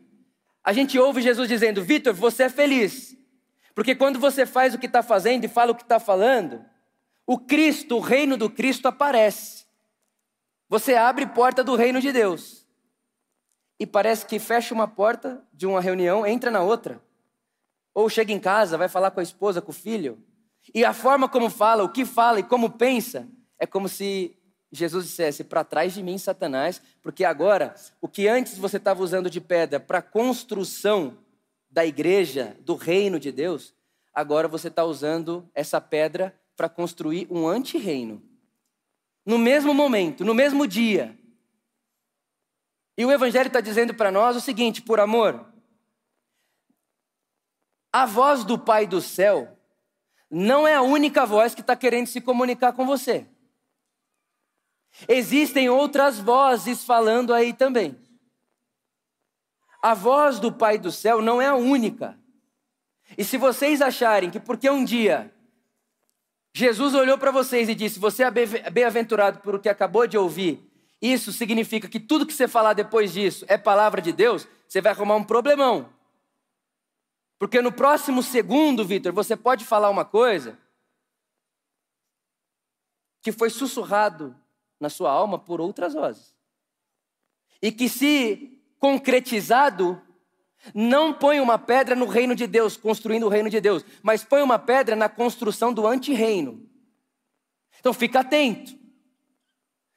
a 0.64 0.72
gente 0.72 0.98
ouve 0.98 1.20
Jesus 1.20 1.50
dizendo: 1.50 1.84
Vitor, 1.84 2.14
você 2.14 2.44
é 2.44 2.48
feliz. 2.48 3.14
Porque 3.74 3.94
quando 3.94 4.18
você 4.18 4.46
faz 4.46 4.72
o 4.72 4.78
que 4.78 4.86
está 4.86 5.02
fazendo 5.02 5.44
e 5.44 5.48
fala 5.48 5.72
o 5.72 5.74
que 5.74 5.82
está 5.82 6.00
falando, 6.00 6.64
o 7.26 7.38
Cristo, 7.38 7.96
o 7.96 8.00
reino 8.00 8.38
do 8.38 8.48
Cristo 8.48 8.88
aparece. 8.88 9.59
Você 10.70 10.94
abre 10.94 11.26
porta 11.26 11.64
do 11.64 11.74
reino 11.74 12.00
de 12.00 12.12
Deus. 12.12 12.64
E 13.76 13.84
parece 13.84 14.24
que 14.24 14.38
fecha 14.38 14.72
uma 14.72 14.86
porta 14.86 15.42
de 15.52 15.66
uma 15.66 15.80
reunião, 15.80 16.24
entra 16.24 16.48
na 16.48 16.62
outra. 16.62 17.02
Ou 17.92 18.08
chega 18.08 18.32
em 18.32 18.38
casa, 18.38 18.78
vai 18.78 18.88
falar 18.88 19.10
com 19.10 19.18
a 19.18 19.22
esposa, 19.22 19.60
com 19.60 19.72
o 19.72 19.74
filho. 19.74 20.22
E 20.72 20.84
a 20.84 20.92
forma 20.92 21.28
como 21.28 21.50
fala, 21.50 21.82
o 21.82 21.88
que 21.88 22.04
fala 22.04 22.38
e 22.38 22.44
como 22.44 22.70
pensa, 22.70 23.26
é 23.58 23.66
como 23.66 23.88
se 23.88 24.38
Jesus 24.70 25.06
dissesse: 25.06 25.42
para 25.42 25.64
trás 25.64 25.92
de 25.92 26.04
mim, 26.04 26.16
Satanás, 26.18 26.80
porque 27.02 27.24
agora 27.24 27.74
o 28.00 28.06
que 28.06 28.28
antes 28.28 28.56
você 28.56 28.76
estava 28.76 29.02
usando 29.02 29.28
de 29.28 29.40
pedra 29.40 29.80
para 29.80 30.00
construção 30.00 31.18
da 31.68 31.84
igreja, 31.84 32.56
do 32.60 32.76
reino 32.76 33.18
de 33.18 33.32
Deus, 33.32 33.74
agora 34.14 34.46
você 34.46 34.68
está 34.68 34.84
usando 34.84 35.50
essa 35.52 35.80
pedra 35.80 36.32
para 36.56 36.68
construir 36.68 37.26
um 37.28 37.48
anti-reino. 37.48 38.29
No 39.24 39.38
mesmo 39.38 39.74
momento, 39.74 40.24
no 40.24 40.34
mesmo 40.34 40.66
dia. 40.66 41.16
E 42.96 43.04
o 43.04 43.10
Evangelho 43.10 43.46
está 43.46 43.60
dizendo 43.60 43.94
para 43.94 44.10
nós 44.10 44.36
o 44.36 44.40
seguinte: 44.40 44.82
por 44.82 45.00
amor, 45.00 45.50
a 47.92 48.06
voz 48.06 48.44
do 48.44 48.58
Pai 48.58 48.86
do 48.86 49.00
céu 49.00 49.56
não 50.30 50.66
é 50.66 50.74
a 50.74 50.82
única 50.82 51.26
voz 51.26 51.54
que 51.54 51.60
está 51.60 51.74
querendo 51.74 52.06
se 52.06 52.20
comunicar 52.20 52.72
com 52.72 52.86
você. 52.86 53.26
Existem 55.08 55.68
outras 55.68 56.18
vozes 56.18 56.84
falando 56.84 57.32
aí 57.32 57.52
também. 57.52 57.98
A 59.82 59.94
voz 59.94 60.38
do 60.38 60.52
Pai 60.52 60.78
do 60.78 60.92
céu 60.92 61.22
não 61.22 61.40
é 61.40 61.46
a 61.46 61.54
única. 61.54 62.18
E 63.16 63.24
se 63.24 63.36
vocês 63.36 63.80
acharem 63.80 64.30
que 64.30 64.38
porque 64.38 64.68
um 64.68 64.84
dia 64.84 65.34
Jesus 66.52 66.94
olhou 66.94 67.16
para 67.16 67.30
vocês 67.30 67.68
e 67.68 67.74
disse: 67.74 67.98
Você 67.98 68.24
é 68.24 68.30
bem-aventurado 68.70 69.40
por 69.40 69.54
o 69.54 69.60
que 69.60 69.68
acabou 69.68 70.06
de 70.06 70.18
ouvir, 70.18 70.70
isso 71.00 71.32
significa 71.32 71.88
que 71.88 71.98
tudo 71.98 72.26
que 72.26 72.32
você 72.32 72.46
falar 72.46 72.74
depois 72.74 73.12
disso 73.12 73.44
é 73.48 73.56
palavra 73.56 74.02
de 74.02 74.12
Deus, 74.12 74.46
você 74.68 74.80
vai 74.80 74.92
arrumar 74.92 75.16
um 75.16 75.24
problemão. 75.24 75.92
Porque 77.38 77.62
no 77.62 77.72
próximo 77.72 78.22
segundo, 78.22 78.84
Vitor, 78.84 79.12
você 79.12 79.34
pode 79.34 79.64
falar 79.64 79.88
uma 79.88 80.04
coisa 80.04 80.58
que 83.22 83.32
foi 83.32 83.48
sussurrado 83.48 84.36
na 84.78 84.90
sua 84.90 85.10
alma 85.10 85.38
por 85.38 85.60
outras 85.60 85.94
vozes. 85.94 86.34
E 87.62 87.72
que, 87.72 87.88
se 87.88 88.62
concretizado, 88.78 90.00
não 90.74 91.12
põe 91.12 91.40
uma 91.40 91.58
pedra 91.58 91.94
no 91.94 92.06
reino 92.06 92.34
de 92.34 92.46
Deus, 92.46 92.76
construindo 92.76 93.26
o 93.26 93.28
reino 93.28 93.48
de 93.48 93.60
Deus, 93.60 93.84
mas 94.02 94.24
põe 94.24 94.42
uma 94.42 94.58
pedra 94.58 94.94
na 94.94 95.08
construção 95.08 95.72
do 95.72 95.86
antirreino. 95.86 96.66
Então 97.78 97.92
fica 97.92 98.20
atento. 98.20 98.78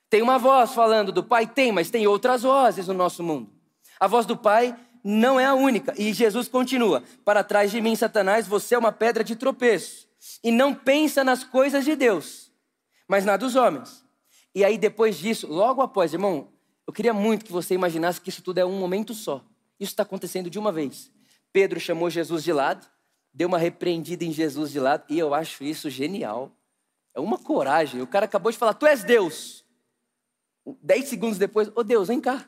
Tem 0.09 0.21
uma 0.21 0.37
voz 0.37 0.73
falando 0.73 1.11
do 1.11 1.23
Pai? 1.23 1.47
Tem, 1.47 1.71
mas 1.71 1.89
tem 1.89 2.07
outras 2.07 2.43
vozes 2.43 2.87
no 2.87 2.93
nosso 2.93 3.23
mundo. 3.23 3.51
A 3.99 4.07
voz 4.07 4.25
do 4.25 4.37
Pai 4.37 4.77
não 5.03 5.39
é 5.39 5.45
a 5.45 5.53
única. 5.53 5.93
E 5.97 6.13
Jesus 6.13 6.47
continua: 6.47 7.03
Para 7.25 7.43
trás 7.43 7.71
de 7.71 7.81
mim, 7.81 7.95
Satanás, 7.95 8.47
você 8.47 8.75
é 8.75 8.77
uma 8.77 8.91
pedra 8.91 9.23
de 9.23 9.35
tropeço. 9.35 10.07
E 10.43 10.51
não 10.51 10.73
pensa 10.73 11.23
nas 11.23 11.43
coisas 11.43 11.83
de 11.83 11.95
Deus, 11.95 12.51
mas 13.07 13.25
na 13.25 13.35
dos 13.35 13.55
homens. 13.55 14.05
E 14.55 14.63
aí, 14.63 14.77
depois 14.77 15.17
disso, 15.17 15.47
logo 15.47 15.81
após, 15.81 16.13
irmão, 16.13 16.47
eu 16.87 16.93
queria 16.93 17.13
muito 17.13 17.43
que 17.43 17.51
você 17.51 17.73
imaginasse 17.73 18.21
que 18.21 18.29
isso 18.29 18.41
tudo 18.41 18.59
é 18.59 18.65
um 18.65 18.79
momento 18.79 19.13
só. 19.13 19.43
Isso 19.83 19.91
está 19.91 20.03
acontecendo 20.03 20.49
de 20.49 20.57
uma 20.57 20.71
vez. 20.71 21.11
Pedro 21.51 21.77
chamou 21.77 22.09
Jesus 22.09 22.41
de 22.41 22.53
lado, 22.53 22.89
deu 23.33 23.49
uma 23.49 23.57
repreendida 23.57 24.23
em 24.23 24.31
Jesus 24.31 24.71
de 24.71 24.79
lado, 24.79 25.03
e 25.09 25.19
eu 25.19 25.33
acho 25.33 25.65
isso 25.65 25.89
genial. 25.89 26.55
É 27.13 27.19
uma 27.19 27.37
coragem. 27.37 28.01
O 28.01 28.07
cara 28.07 28.23
acabou 28.23 28.49
de 28.49 28.57
falar: 28.57 28.75
Tu 28.75 28.87
és 28.87 29.03
Deus. 29.03 29.65
Dez 30.81 31.09
segundos 31.09 31.37
depois, 31.37 31.67
ô 31.67 31.73
oh, 31.75 31.83
Deus, 31.83 32.07
vem 32.07 32.21
cá. 32.21 32.47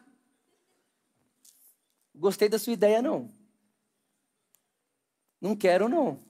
Gostei 2.16 2.48
da 2.48 2.58
sua 2.58 2.72
ideia, 2.72 3.02
não. 3.02 3.30
Não 5.42 5.58
quero, 5.58 5.90
não. 5.90 6.24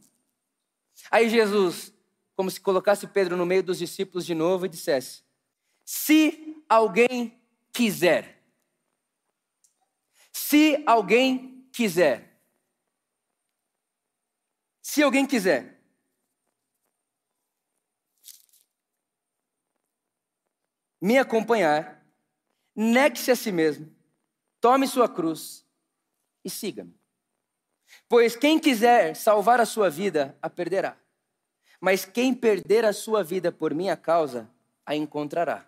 Aí 1.12 1.30
Jesus, 1.30 1.94
como 2.36 2.50
se 2.50 2.60
colocasse 2.60 3.06
Pedro 3.06 3.38
no 3.38 3.46
meio 3.46 3.62
dos 3.62 3.78
discípulos 3.78 4.26
de 4.26 4.34
novo 4.34 4.66
e 4.66 4.70
dissesse: 4.70 5.22
se 5.86 6.64
alguém 6.68 7.40
quiser. 7.72 8.35
Se 10.38 10.84
alguém 10.86 11.66
quiser. 11.72 12.42
Se 14.82 15.02
alguém 15.02 15.26
quiser. 15.26 15.82
Me 21.00 21.18
acompanhar, 21.18 22.06
negue-se 22.76 23.32
a 23.32 23.36
si 23.38 23.50
mesmo, 23.50 23.96
tome 24.60 24.90
sua 24.90 25.08
cruz 25.08 25.66
e 26.44 26.50
siga-me. 26.50 27.00
Pois 28.10 28.36
quem 28.36 28.60
quiser 28.60 29.16
salvar 29.16 29.62
a 29.62 29.66
sua 29.66 29.90
vida, 29.90 30.38
a 30.42 30.50
perderá. 30.50 30.98
Mas 31.80 32.04
quem 32.04 32.34
perder 32.34 32.84
a 32.84 32.92
sua 32.92 33.24
vida 33.24 33.54
por 33.54 33.74
minha 33.74 33.96
causa, 33.96 34.54
a 34.86 34.98
encontrará. 34.98 35.66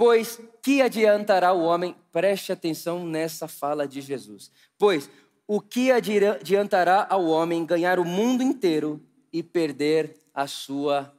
Pois 0.00 0.40
que 0.62 0.80
adiantará 0.80 1.52
o 1.52 1.60
homem? 1.60 1.94
Preste 2.10 2.50
atenção 2.50 3.04
nessa 3.04 3.46
fala 3.46 3.86
de 3.86 4.00
Jesus. 4.00 4.50
Pois 4.78 5.10
o 5.46 5.60
que 5.60 5.92
adiantará 5.92 7.06
ao 7.10 7.26
homem 7.26 7.66
ganhar 7.66 7.98
o 7.98 8.04
mundo 8.06 8.42
inteiro 8.42 9.06
e 9.30 9.42
perder 9.42 10.16
a 10.32 10.46
sua 10.46 11.14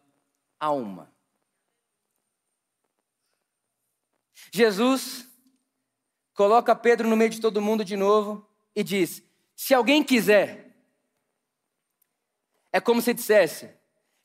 alma? 0.60 1.14
Jesus 4.52 5.28
coloca 6.34 6.76
Pedro 6.76 7.08
no 7.08 7.16
meio 7.16 7.30
de 7.30 7.40
todo 7.40 7.62
mundo 7.62 7.86
de 7.86 7.96
novo 7.96 8.50
e 8.76 8.84
diz: 8.84 9.22
Se 9.56 9.76
alguém 9.76 10.04
quiser, 10.04 10.76
é 12.72 12.82
como 12.82 13.00
se 13.00 13.14
dissesse: 13.14 13.70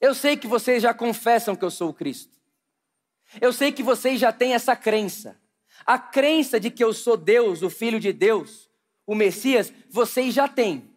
Eu 0.00 0.14
sei 0.14 0.34
que 0.34 0.48
vocês 0.48 0.82
já 0.82 0.94
confessam 0.94 1.54
que 1.54 1.62
eu 1.62 1.70
sou 1.70 1.90
o 1.90 1.94
Cristo. 1.94 2.36
Eu 3.40 3.52
sei 3.52 3.72
que 3.72 3.82
vocês 3.82 4.20
já 4.20 4.32
têm 4.32 4.54
essa 4.54 4.74
crença. 4.74 5.40
A 5.84 5.98
crença 5.98 6.58
de 6.58 6.70
que 6.70 6.82
eu 6.82 6.92
sou 6.92 7.16
Deus, 7.16 7.62
o 7.62 7.70
Filho 7.70 8.00
de 8.00 8.12
Deus, 8.12 8.68
o 9.06 9.14
Messias, 9.14 9.72
vocês 9.88 10.34
já 10.34 10.48
têm. 10.48 10.90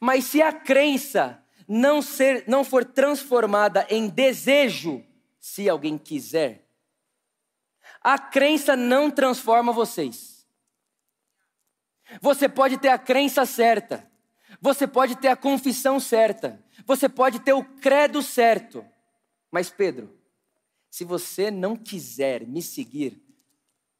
Mas 0.00 0.24
se 0.24 0.42
a 0.42 0.52
crença 0.52 1.42
não, 1.66 2.00
ser, 2.00 2.44
não 2.46 2.62
for 2.64 2.84
transformada 2.84 3.86
em 3.90 4.08
desejo, 4.08 5.04
se 5.40 5.68
alguém 5.68 5.98
quiser, 5.98 6.66
a 8.00 8.18
crença 8.18 8.76
não 8.76 9.10
transforma 9.10 9.72
vocês. 9.72 10.46
Você 12.20 12.48
pode 12.48 12.78
ter 12.78 12.88
a 12.88 12.98
crença 12.98 13.44
certa, 13.44 14.08
você 14.60 14.86
pode 14.86 15.16
ter 15.16 15.28
a 15.28 15.36
confissão 15.36 15.98
certa, 15.98 16.64
você 16.84 17.08
pode 17.08 17.40
ter 17.40 17.52
o 17.52 17.64
credo 17.64 18.22
certo, 18.22 18.86
mas 19.50 19.70
Pedro, 19.70 20.15
se 20.90 21.04
você 21.04 21.50
não 21.50 21.76
quiser 21.76 22.46
me 22.46 22.62
seguir, 22.62 23.22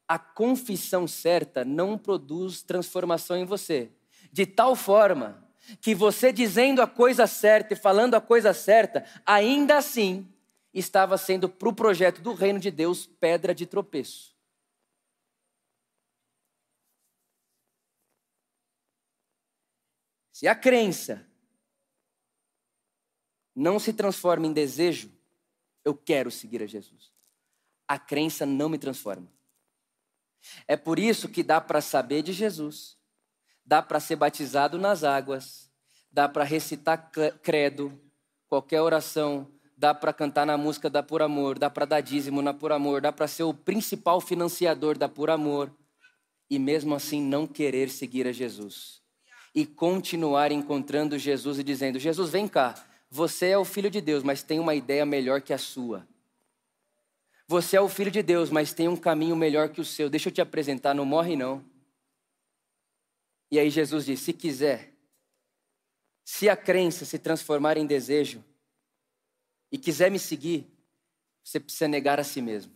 a 0.09 0.19
confissão 0.19 1.07
certa 1.07 1.65
não 1.65 1.99
produz 1.99 2.63
transformação 2.63 3.37
em 3.37 3.45
você. 3.45 3.91
De 4.33 4.47
tal 4.47 4.77
forma 4.77 5.45
que 5.81 5.95
você 5.95 6.33
dizendo 6.33 6.81
a 6.81 6.87
coisa 6.87 7.27
certa 7.27 7.75
e 7.75 7.77
falando 7.77 8.15
a 8.15 8.21
coisa 8.21 8.53
certa, 8.53 9.05
ainda 9.25 9.77
assim 9.77 10.29
estava 10.73 11.19
sendo 11.19 11.49
para 11.49 11.69
o 11.69 11.75
projeto 11.75 12.21
do 12.21 12.35
reino 12.35 12.61
de 12.61 12.71
Deus 12.71 13.07
pedra 13.07 13.55
de 13.55 13.67
tropeço. 13.67 14.37
Se 20.33 20.47
a 20.47 20.55
crença 20.55 21.27
não 23.55 23.79
se 23.79 23.95
transforma 23.95 24.47
em 24.47 24.53
desejo, 24.53 25.11
eu 25.87 25.95
quero 25.95 26.33
seguir 26.33 26.61
a 26.65 26.67
Jesus. 26.67 27.13
A 27.87 27.97
crença 27.97 28.45
não 28.45 28.69
me 28.69 28.77
transforma. 28.77 29.29
É 30.67 30.77
por 30.77 30.99
isso 30.99 31.29
que 31.29 31.45
dá 31.45 31.61
para 31.61 31.81
saber 31.81 32.23
de 32.23 32.33
Jesus, 32.33 32.97
dá 33.65 33.81
para 33.81 34.01
ser 34.01 34.17
batizado 34.17 34.79
nas 34.79 35.05
águas, 35.05 35.71
dá 36.11 36.29
para 36.29 36.43
recitar 36.43 37.11
credo, 37.41 38.01
qualquer 38.49 38.83
oração, 38.83 39.49
dá 39.77 39.95
para 39.95 40.13
cantar 40.13 40.45
na 40.45 40.59
música 40.59 40.91
da 40.91 41.05
Por 41.05 41.23
Amor, 41.23 41.57
dá 41.57 41.71
para 41.71 41.85
dar 41.85 42.01
dízimo 42.01 42.43
na 42.43 42.53
Por 42.53 42.73
Amor, 42.73 43.01
dá 43.01 43.13
para 43.13 43.29
ser 43.29 43.45
o 43.45 43.55
principal 43.55 44.21
financiador 44.21 44.99
da 44.99 45.09
Por 45.09 45.31
Amor 45.31 45.73
e 46.51 46.59
mesmo 46.59 46.97
assim 46.97 47.23
não 47.23 47.47
querer 47.47 47.91
seguir 47.91 48.27
a 48.27 48.33
Jesus. 48.33 49.01
E 49.55 49.65
continuar 49.65 50.51
encontrando 50.51 51.17
Jesus 51.17 51.59
e 51.61 51.65
dizendo: 51.65 51.99
Jesus, 51.99 52.31
vem 52.31 52.47
cá, 52.47 52.75
você 53.11 53.49
é 53.49 53.59
o 53.59 53.65
filho 53.65 53.91
de 53.91 54.01
Deus, 54.01 54.23
mas 54.23 54.43
tem 54.43 54.59
uma 54.59 54.75
ideia 54.75 55.07
melhor 55.07 55.41
que 55.41 55.53
a 55.53 55.59
sua. 55.59 56.07
Você 57.49 57.77
é 57.77 57.81
o 57.81 57.89
filho 57.89 58.11
de 58.11 58.23
Deus, 58.23 58.51
mas 58.51 58.73
tem 58.73 58.89
um 58.89 58.97
caminho 58.97 59.37
melhor 59.37 59.69
que 59.69 59.81
o 59.81 59.85
seu. 59.85 60.11
Deixa 60.11 60.29
eu 60.29 60.33
te 60.33 60.41
apresentar, 60.41 60.95
não 60.95 61.05
morre 61.05 61.37
não. 61.37 61.65
E 63.51 63.59
aí 63.59 63.71
Jesus 63.71 64.05
diz: 64.05 64.21
se 64.21 64.33
quiser, 64.33 64.93
se 66.25 66.49
a 66.49 66.57
crença 66.57 67.05
se 67.05 67.19
transformar 67.19 67.77
em 67.77 67.87
desejo 67.87 68.45
e 69.71 69.79
quiser 69.79 70.11
me 70.11 70.19
seguir, 70.19 70.67
você 71.45 71.61
precisa 71.61 71.87
negar 71.87 72.19
a 72.19 72.25
si 72.25 72.43
mesmo. 72.43 72.73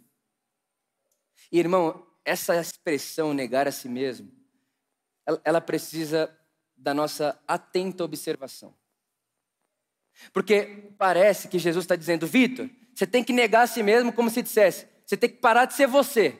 E, 1.51 1.59
irmão, 1.59 2.07
essa 2.25 2.61
expressão 2.61 3.35
negar 3.35 3.67
a 3.67 3.73
si 3.73 3.89
mesmo, 3.89 4.31
ela 5.45 5.61
precisa 5.61 6.33
da 6.77 6.95
nossa 6.95 7.43
atenta 7.47 8.05
observação. 8.05 8.73
Porque 10.33 10.93
parece 10.99 11.49
que 11.49 11.59
Jesus 11.59 11.85
está 11.85 11.97
dizendo, 11.97 12.27
Vitor, 12.27 12.69
você 12.95 13.07
tem 13.07 13.25
que 13.25 13.33
negar 13.33 13.63
a 13.63 13.67
si 13.67 13.83
mesmo 13.83 14.13
como 14.13 14.31
se 14.31 14.43
dissesse, 14.43 14.87
você 15.07 15.17
tem 15.17 15.29
que 15.29 15.37
parar 15.37 15.65
de 15.65 15.75
ser 15.75 15.87
você. 15.87 16.39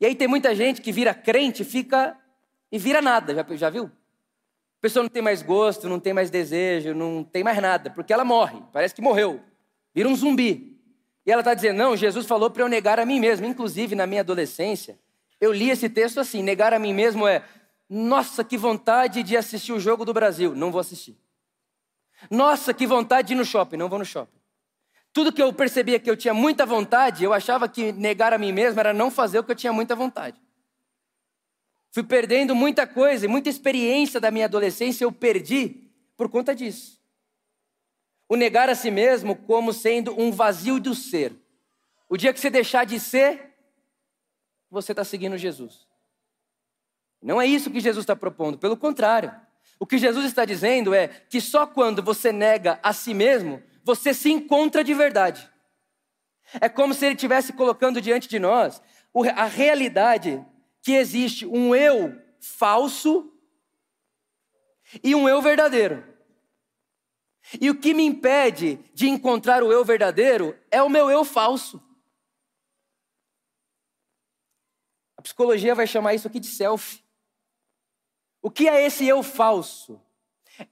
E 0.00 0.06
aí 0.06 0.14
tem 0.14 0.28
muita 0.28 0.54
gente 0.54 0.80
que 0.80 0.92
vira 0.92 1.14
crente 1.14 1.64
fica 1.64 2.16
e 2.70 2.78
vira 2.78 3.00
nada, 3.00 3.34
já, 3.34 3.56
já 3.56 3.70
viu? 3.70 3.84
A 3.86 4.80
pessoa 4.80 5.02
não 5.02 5.10
tem 5.10 5.22
mais 5.22 5.42
gosto, 5.42 5.88
não 5.88 5.98
tem 5.98 6.12
mais 6.12 6.30
desejo, 6.30 6.94
não 6.94 7.24
tem 7.24 7.42
mais 7.42 7.60
nada, 7.60 7.90
porque 7.90 8.12
ela 8.12 8.24
morre, 8.24 8.62
parece 8.72 8.94
que 8.94 9.02
morreu, 9.02 9.40
vira 9.92 10.08
um 10.08 10.14
zumbi. 10.14 10.78
E 11.28 11.30
ela 11.30 11.42
está 11.42 11.52
dizendo: 11.52 11.76
não, 11.76 11.94
Jesus 11.94 12.26
falou 12.26 12.48
para 12.48 12.62
eu 12.62 12.68
negar 12.68 12.98
a 12.98 13.04
mim 13.04 13.20
mesmo. 13.20 13.44
Inclusive, 13.44 13.94
na 13.94 14.06
minha 14.06 14.22
adolescência, 14.22 14.98
eu 15.38 15.52
li 15.52 15.68
esse 15.68 15.86
texto 15.88 16.18
assim: 16.20 16.42
negar 16.42 16.72
a 16.72 16.78
mim 16.78 16.94
mesmo 16.94 17.26
é, 17.26 17.44
nossa, 17.88 18.42
que 18.42 18.56
vontade 18.56 19.22
de 19.22 19.36
assistir 19.36 19.72
o 19.72 19.78
jogo 19.78 20.06
do 20.06 20.14
Brasil, 20.14 20.54
não 20.54 20.70
vou 20.70 20.80
assistir. 20.80 21.18
Nossa, 22.30 22.74
que 22.74 22.86
vontade 22.86 23.28
de 23.28 23.34
ir 23.34 23.36
no 23.36 23.44
shopping, 23.44 23.76
não 23.76 23.88
vou 23.88 23.98
no 23.98 24.04
shopping. 24.04 24.38
Tudo 25.12 25.32
que 25.32 25.42
eu 25.42 25.52
percebia 25.52 25.98
que 25.98 26.10
eu 26.10 26.16
tinha 26.16 26.34
muita 26.34 26.66
vontade, 26.66 27.24
eu 27.24 27.32
achava 27.32 27.68
que 27.68 27.92
negar 27.92 28.32
a 28.32 28.38
mim 28.38 28.52
mesmo 28.52 28.78
era 28.78 28.92
não 28.92 29.10
fazer 29.10 29.38
o 29.38 29.44
que 29.44 29.50
eu 29.50 29.56
tinha 29.56 29.72
muita 29.72 29.94
vontade. 29.96 30.40
Fui 31.90 32.02
perdendo 32.02 32.54
muita 32.54 32.86
coisa 32.86 33.24
e 33.24 33.28
muita 33.28 33.48
experiência 33.48 34.20
da 34.20 34.30
minha 34.30 34.44
adolescência 34.44 35.04
eu 35.04 35.12
perdi 35.12 35.90
por 36.16 36.28
conta 36.28 36.54
disso. 36.54 37.00
O 38.28 38.36
negar 38.36 38.68
a 38.68 38.74
si 38.74 38.90
mesmo 38.90 39.34
como 39.34 39.72
sendo 39.72 40.18
um 40.20 40.30
vazio 40.30 40.78
do 40.78 40.94
ser. 40.94 41.34
O 42.08 42.16
dia 42.16 42.32
que 42.32 42.40
você 42.40 42.50
deixar 42.50 42.84
de 42.84 43.00
ser, 43.00 43.54
você 44.70 44.92
está 44.92 45.02
seguindo 45.02 45.38
Jesus. 45.38 45.86
Não 47.22 47.40
é 47.40 47.46
isso 47.46 47.70
que 47.70 47.80
Jesus 47.80 48.04
está 48.04 48.14
propondo, 48.14 48.58
pelo 48.58 48.76
contrário. 48.76 49.34
O 49.78 49.86
que 49.86 49.98
Jesus 49.98 50.26
está 50.26 50.44
dizendo 50.44 50.92
é 50.92 51.08
que 51.08 51.40
só 51.40 51.66
quando 51.66 52.02
você 52.02 52.32
nega 52.32 52.80
a 52.82 52.92
si 52.92 53.14
mesmo, 53.14 53.62
você 53.84 54.12
se 54.12 54.30
encontra 54.30 54.82
de 54.82 54.92
verdade. 54.92 55.48
É 56.60 56.68
como 56.68 56.94
se 56.94 57.04
ele 57.06 57.14
estivesse 57.14 57.52
colocando 57.52 58.00
diante 58.00 58.28
de 58.28 58.38
nós 58.38 58.82
a 59.34 59.44
realidade 59.44 60.44
que 60.82 60.92
existe 60.92 61.46
um 61.46 61.74
eu 61.74 62.20
falso 62.40 63.32
e 65.02 65.14
um 65.14 65.28
eu 65.28 65.42
verdadeiro. 65.42 66.04
E 67.60 67.70
o 67.70 67.78
que 67.78 67.94
me 67.94 68.04
impede 68.04 68.76
de 68.92 69.08
encontrar 69.08 69.62
o 69.62 69.72
eu 69.72 69.84
verdadeiro 69.84 70.58
é 70.70 70.82
o 70.82 70.88
meu 70.88 71.10
eu 71.10 71.24
falso. 71.24 71.82
A 75.16 75.22
psicologia 75.22 75.74
vai 75.74 75.86
chamar 75.86 76.14
isso 76.14 76.28
aqui 76.28 76.38
de 76.38 76.46
self. 76.46 77.02
O 78.48 78.50
que 78.50 78.66
é 78.66 78.86
esse 78.86 79.06
eu 79.06 79.22
falso? 79.22 80.00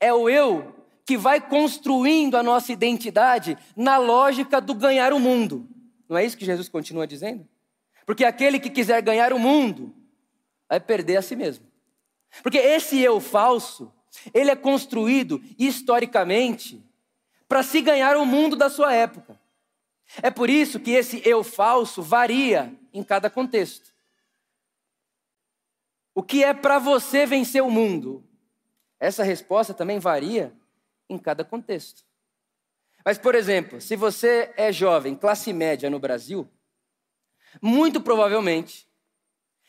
É 0.00 0.10
o 0.10 0.30
eu 0.30 0.74
que 1.04 1.14
vai 1.14 1.38
construindo 1.38 2.34
a 2.34 2.42
nossa 2.42 2.72
identidade 2.72 3.54
na 3.76 3.98
lógica 3.98 4.62
do 4.62 4.72
ganhar 4.72 5.12
o 5.12 5.20
mundo. 5.20 5.68
Não 6.08 6.16
é 6.16 6.24
isso 6.24 6.38
que 6.38 6.44
Jesus 6.46 6.70
continua 6.70 7.06
dizendo? 7.06 7.46
Porque 8.06 8.24
aquele 8.24 8.58
que 8.58 8.70
quiser 8.70 9.02
ganhar 9.02 9.30
o 9.30 9.38
mundo 9.38 9.94
vai 10.66 10.80
perder 10.80 11.18
a 11.18 11.22
si 11.22 11.36
mesmo. 11.36 11.66
Porque 12.42 12.56
esse 12.56 12.98
eu 12.98 13.20
falso, 13.20 13.92
ele 14.32 14.50
é 14.50 14.56
construído 14.56 15.38
historicamente 15.58 16.82
para 17.46 17.62
se 17.62 17.82
ganhar 17.82 18.16
o 18.16 18.24
mundo 18.24 18.56
da 18.56 18.70
sua 18.70 18.94
época. 18.94 19.38
É 20.22 20.30
por 20.30 20.48
isso 20.48 20.80
que 20.80 20.92
esse 20.92 21.20
eu 21.28 21.44
falso 21.44 22.02
varia 22.02 22.72
em 22.90 23.04
cada 23.04 23.28
contexto. 23.28 23.94
O 26.16 26.22
que 26.22 26.42
é 26.42 26.54
para 26.54 26.78
você 26.78 27.26
vencer 27.26 27.62
o 27.62 27.70
mundo? 27.70 28.24
Essa 28.98 29.22
resposta 29.22 29.74
também 29.74 29.98
varia 29.98 30.50
em 31.10 31.18
cada 31.18 31.44
contexto. 31.44 32.06
Mas, 33.04 33.18
por 33.18 33.34
exemplo, 33.34 33.82
se 33.82 33.96
você 33.96 34.50
é 34.56 34.72
jovem, 34.72 35.14
classe 35.14 35.52
média 35.52 35.90
no 35.90 35.98
Brasil, 35.98 36.48
muito 37.60 38.00
provavelmente, 38.00 38.88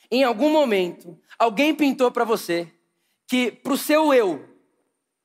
em 0.09 0.23
algum 0.23 0.49
momento, 0.49 1.19
alguém 1.37 1.75
pintou 1.75 2.09
para 2.09 2.23
você 2.23 2.71
que 3.27 3.51
para 3.51 3.73
o 3.73 3.77
seu 3.77 4.13
eu 4.13 4.47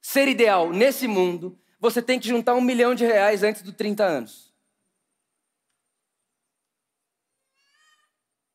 ser 0.01 0.27
ideal 0.27 0.73
nesse 0.73 1.07
mundo, 1.07 1.57
você 1.79 2.03
tem 2.03 2.19
que 2.19 2.27
juntar 2.27 2.55
um 2.55 2.61
milhão 2.61 2.97
de 2.97 3.07
reais 3.07 3.45
antes 3.45 3.63
dos 3.63 3.77
30 3.77 4.03
anos. 4.03 4.52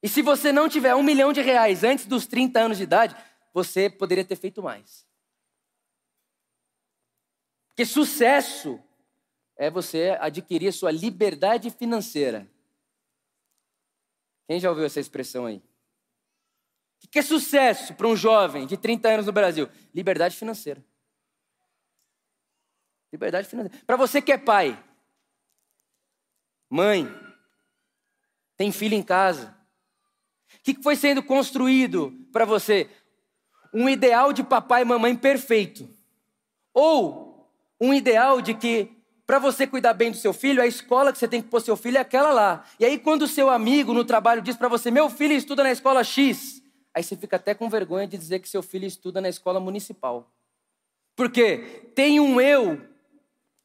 E 0.08 0.10
se 0.10 0.22
você 0.22 0.54
não 0.54 0.70
tiver 0.70 0.96
um 0.96 1.04
milhão 1.04 1.34
de 1.34 1.41
reais 1.41 1.84
antes 1.84 2.06
dos 2.06 2.26
30 2.26 2.62
anos 2.62 2.78
de 2.78 2.84
idade, 2.84 3.13
você 3.54 3.89
poderia 3.89 4.24
ter 4.24 4.38
feito 4.38 4.63
mais. 4.63 5.06
Porque 7.67 7.86
sucesso 7.86 8.82
é 9.58 9.70
você 9.70 10.15
adquirir 10.22 10.72
sua 10.72 10.91
liberdade 10.91 11.70
financeira. 11.70 12.50
Quem 14.48 14.62
já 14.62 14.70
ouviu 14.70 14.86
essa 14.86 15.02
expressão 15.02 15.46
aí? 15.46 15.62
O 17.04 17.10
que 17.10 17.20
é 17.20 17.22
sucesso 17.22 17.93
para 17.93 18.08
um 18.08 18.15
jovem 18.15 18.65
de 18.65 18.78
30 18.78 19.10
anos 19.10 19.26
no 19.26 19.34
Brasil? 19.34 19.70
Liberdade 19.93 20.38
financeira. 20.38 20.82
Liberdade 23.12 23.46
financeira. 23.46 23.84
Para 23.86 23.98
você 23.98 24.22
que 24.22 24.32
é 24.32 24.38
pai, 24.38 24.82
mãe, 26.70 27.06
tem 28.56 28.72
filho 28.72 28.96
em 28.96 29.04
casa, 29.04 29.57
que 30.73 30.84
foi 30.84 30.95
sendo 30.95 31.21
construído 31.21 32.13
para 32.32 32.45
você? 32.45 32.89
Um 33.73 33.88
ideal 33.89 34.34
de 34.34 34.43
papai 34.43 34.82
e 34.82 34.86
mamãe 34.86 35.15
perfeito. 35.15 35.89
Ou 36.73 37.47
um 37.80 37.93
ideal 37.93 38.41
de 38.41 38.53
que 38.53 38.91
para 39.25 39.39
você 39.39 39.67
cuidar 39.67 39.93
bem 39.93 40.10
do 40.10 40.17
seu 40.17 40.32
filho, 40.32 40.62
a 40.62 40.67
escola 40.67 41.12
que 41.12 41.19
você 41.19 41.27
tem 41.27 41.41
que 41.41 41.49
pôr 41.49 41.60
seu 41.60 41.75
filho 41.75 41.97
é 41.97 41.99
aquela 41.99 42.32
lá. 42.32 42.63
E 42.80 42.86
aí, 42.86 42.97
quando 42.97 43.23
o 43.23 43.27
seu 43.27 43.49
amigo 43.49 43.93
no 43.93 44.06
trabalho 44.06 44.41
diz 44.41 44.56
para 44.56 44.69
você, 44.69 44.89
meu 44.89 45.10
filho 45.10 45.34
estuda 45.34 45.63
na 45.63 45.71
escola 45.71 46.01
X, 46.01 46.63
aí 46.93 47.03
você 47.03 47.17
fica 47.17 47.36
até 47.36 47.53
com 47.53 47.69
vergonha 47.69 48.08
de 48.08 48.17
dizer 48.17 48.39
que 48.39 48.47
seu 48.47 48.63
filho 48.63 48.86
estuda 48.86 49.19
na 49.19 49.27
escola 49.27 49.60
municipal. 49.60 50.32
Porque 51.13 51.58
tem 51.93 52.21
um 52.21 52.39
eu 52.39 52.82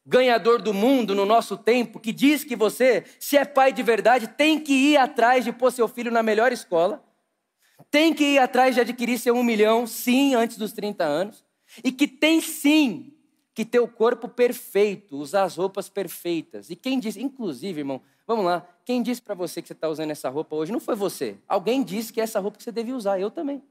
ganhador 0.05 0.61
do 0.61 0.73
mundo 0.73 1.15
no 1.15 1.25
nosso 1.25 1.57
tempo, 1.57 1.99
que 1.99 2.11
diz 2.11 2.43
que 2.43 2.55
você, 2.55 3.03
se 3.19 3.37
é 3.37 3.45
pai 3.45 3.71
de 3.71 3.81
verdade, 3.81 4.27
tem 4.27 4.59
que 4.59 4.73
ir 4.73 4.97
atrás 4.97 5.45
de 5.45 5.51
pôr 5.51 5.71
seu 5.71 5.87
filho 5.87 6.11
na 6.11 6.21
melhor 6.21 6.51
escola, 6.51 7.03
tem 7.89 8.13
que 8.13 8.23
ir 8.23 8.37
atrás 8.37 8.75
de 8.75 8.81
adquirir 8.81 9.17
seu 9.17 9.35
um 9.35 9.43
milhão, 9.43 9.87
sim, 9.87 10.35
antes 10.35 10.57
dos 10.57 10.73
30 10.73 11.03
anos, 11.03 11.45
e 11.83 11.91
que 11.91 12.07
tem 12.07 12.41
sim 12.41 13.13
que 13.53 13.63
ter 13.63 13.79
o 13.79 13.87
corpo 13.87 14.27
perfeito, 14.27 15.15
usar 15.17 15.43
as 15.43 15.55
roupas 15.55 15.87
perfeitas. 15.87 16.69
E 16.69 16.75
quem 16.75 16.99
diz, 16.99 17.15
inclusive, 17.15 17.81
irmão, 17.81 18.01
Vamos 18.25 18.45
lá. 18.45 18.65
Quem 18.85 19.01
disse 19.03 19.21
para 19.21 19.35
você 19.35 19.61
que 19.61 19.67
você 19.67 19.73
está 19.73 19.89
usando 19.89 20.11
essa 20.11 20.29
roupa 20.29 20.55
hoje? 20.55 20.71
Não 20.71 20.79
foi 20.79 20.95
você. 20.95 21.37
Alguém 21.47 21.83
disse 21.83 22.11
que 22.11 22.21
é 22.21 22.23
essa 22.23 22.39
roupa 22.39 22.57
que 22.57 22.63
você 22.63 22.71
devia 22.71 22.95
usar. 22.95 23.19
Eu 23.19 23.29
também. 23.29 23.61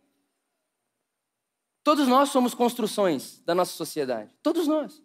Todos 1.82 2.06
nós 2.06 2.28
somos 2.28 2.54
construções 2.54 3.40
da 3.44 3.54
nossa 3.54 3.72
sociedade. 3.72 4.30
Todos 4.42 4.66
nós. 4.66 5.02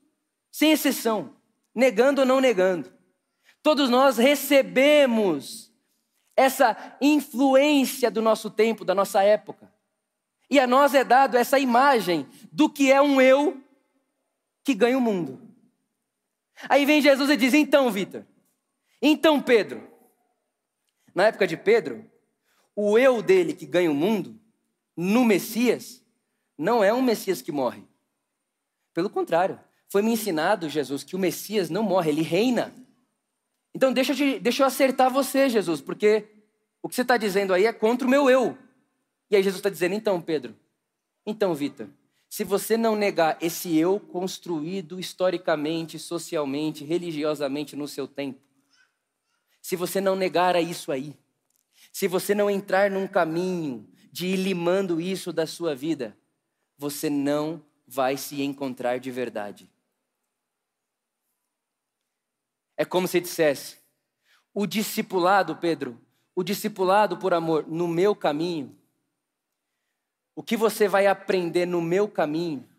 Sem 0.57 0.71
exceção. 0.71 1.35
Negando 1.75 2.21
ou 2.21 2.25
não 2.25 2.41
negando. 2.41 2.91
Todos 3.61 3.91
nós 3.91 4.17
recebemos 4.17 5.71
essa 6.35 6.97
influência 6.99 8.09
do 8.09 8.23
nosso 8.23 8.49
tempo, 8.49 8.83
da 8.83 8.95
nossa 8.95 9.21
época. 9.21 9.71
E 10.49 10.59
a 10.59 10.65
nós 10.65 10.95
é 10.95 11.03
dado 11.03 11.37
essa 11.37 11.59
imagem 11.59 12.27
do 12.51 12.67
que 12.67 12.91
é 12.91 12.99
um 12.99 13.21
eu 13.21 13.61
que 14.63 14.73
ganha 14.73 14.97
o 14.97 15.01
mundo. 15.01 15.39
Aí 16.67 16.87
vem 16.87 17.03
Jesus 17.03 17.29
e 17.29 17.37
diz: 17.37 17.53
então, 17.53 17.91
Vitor, 17.91 18.25
então, 18.99 19.39
Pedro. 19.39 19.87
Na 21.13 21.27
época 21.27 21.45
de 21.45 21.55
Pedro, 21.55 22.03
o 22.75 22.97
eu 22.97 23.21
dele 23.21 23.53
que 23.53 23.67
ganha 23.67 23.91
o 23.91 23.95
mundo, 23.95 24.39
no 24.95 25.23
Messias, 25.23 26.03
não 26.57 26.83
é 26.83 26.91
um 26.91 27.01
Messias 27.03 27.43
que 27.43 27.51
morre. 27.51 27.87
Pelo 28.91 29.07
contrário, 29.07 29.66
foi 29.89 30.01
me 30.01 30.11
ensinado, 30.11 30.69
Jesus, 30.69 31.03
que 31.03 31.15
o 31.15 31.19
Messias 31.19 31.69
não 31.69 31.83
morre, 31.83 32.11
ele 32.11 32.21
reina. 32.21 32.73
Então 33.73 33.93
deixa 33.93 34.13
deixa 34.39 34.63
eu 34.63 34.67
acertar 34.67 35.11
você, 35.11 35.49
Jesus, 35.49 35.81
porque 35.81 36.25
o 36.81 36.89
que 36.89 36.95
você 36.95 37.01
está 37.01 37.17
dizendo 37.17 37.53
aí 37.53 37.65
é 37.65 37.73
contra 37.73 38.07
o 38.07 38.09
meu 38.09 38.29
eu. 38.29 38.57
E 39.29 39.35
aí 39.35 39.43
Jesus 39.43 39.59
está 39.59 39.69
dizendo, 39.69 39.93
então, 39.93 40.21
Pedro, 40.21 40.55
então, 41.25 41.53
Vitor, 41.53 41.87
se 42.29 42.43
você 42.43 42.77
não 42.77 42.95
negar 42.95 43.37
esse 43.41 43.77
eu 43.77 43.99
construído 43.99 44.99
historicamente, 44.99 45.99
socialmente, 45.99 46.83
religiosamente 46.83 47.75
no 47.75 47.87
seu 47.87 48.07
tempo, 48.07 48.39
se 49.61 49.75
você 49.75 49.99
não 49.99 50.15
negar 50.15 50.55
a 50.55 50.61
isso 50.61 50.91
aí, 50.91 51.13
se 51.91 52.07
você 52.07 52.33
não 52.33 52.49
entrar 52.49 52.89
num 52.89 53.07
caminho 53.07 53.87
de 54.11 54.27
ir 54.27 54.37
limando 54.37 55.01
isso 55.01 55.33
da 55.33 55.45
sua 55.45 55.75
vida, 55.75 56.17
você 56.77 57.09
não 57.09 57.61
vai 57.85 58.15
se 58.17 58.41
encontrar 58.41 58.99
de 58.99 59.11
verdade. 59.11 59.69
É 62.77 62.85
como 62.85 63.07
se 63.07 63.19
dissesse: 63.19 63.77
o 64.53 64.65
discipulado, 64.65 65.57
Pedro, 65.57 65.99
o 66.35 66.43
discipulado 66.43 67.17
por 67.17 67.33
amor 67.33 67.67
no 67.67 67.87
meu 67.87 68.15
caminho, 68.15 68.79
o 70.35 70.43
que 70.43 70.55
você 70.55 70.87
vai 70.87 71.07
aprender 71.07 71.65
no 71.65 71.81
meu 71.81 72.07
caminho, 72.07 72.69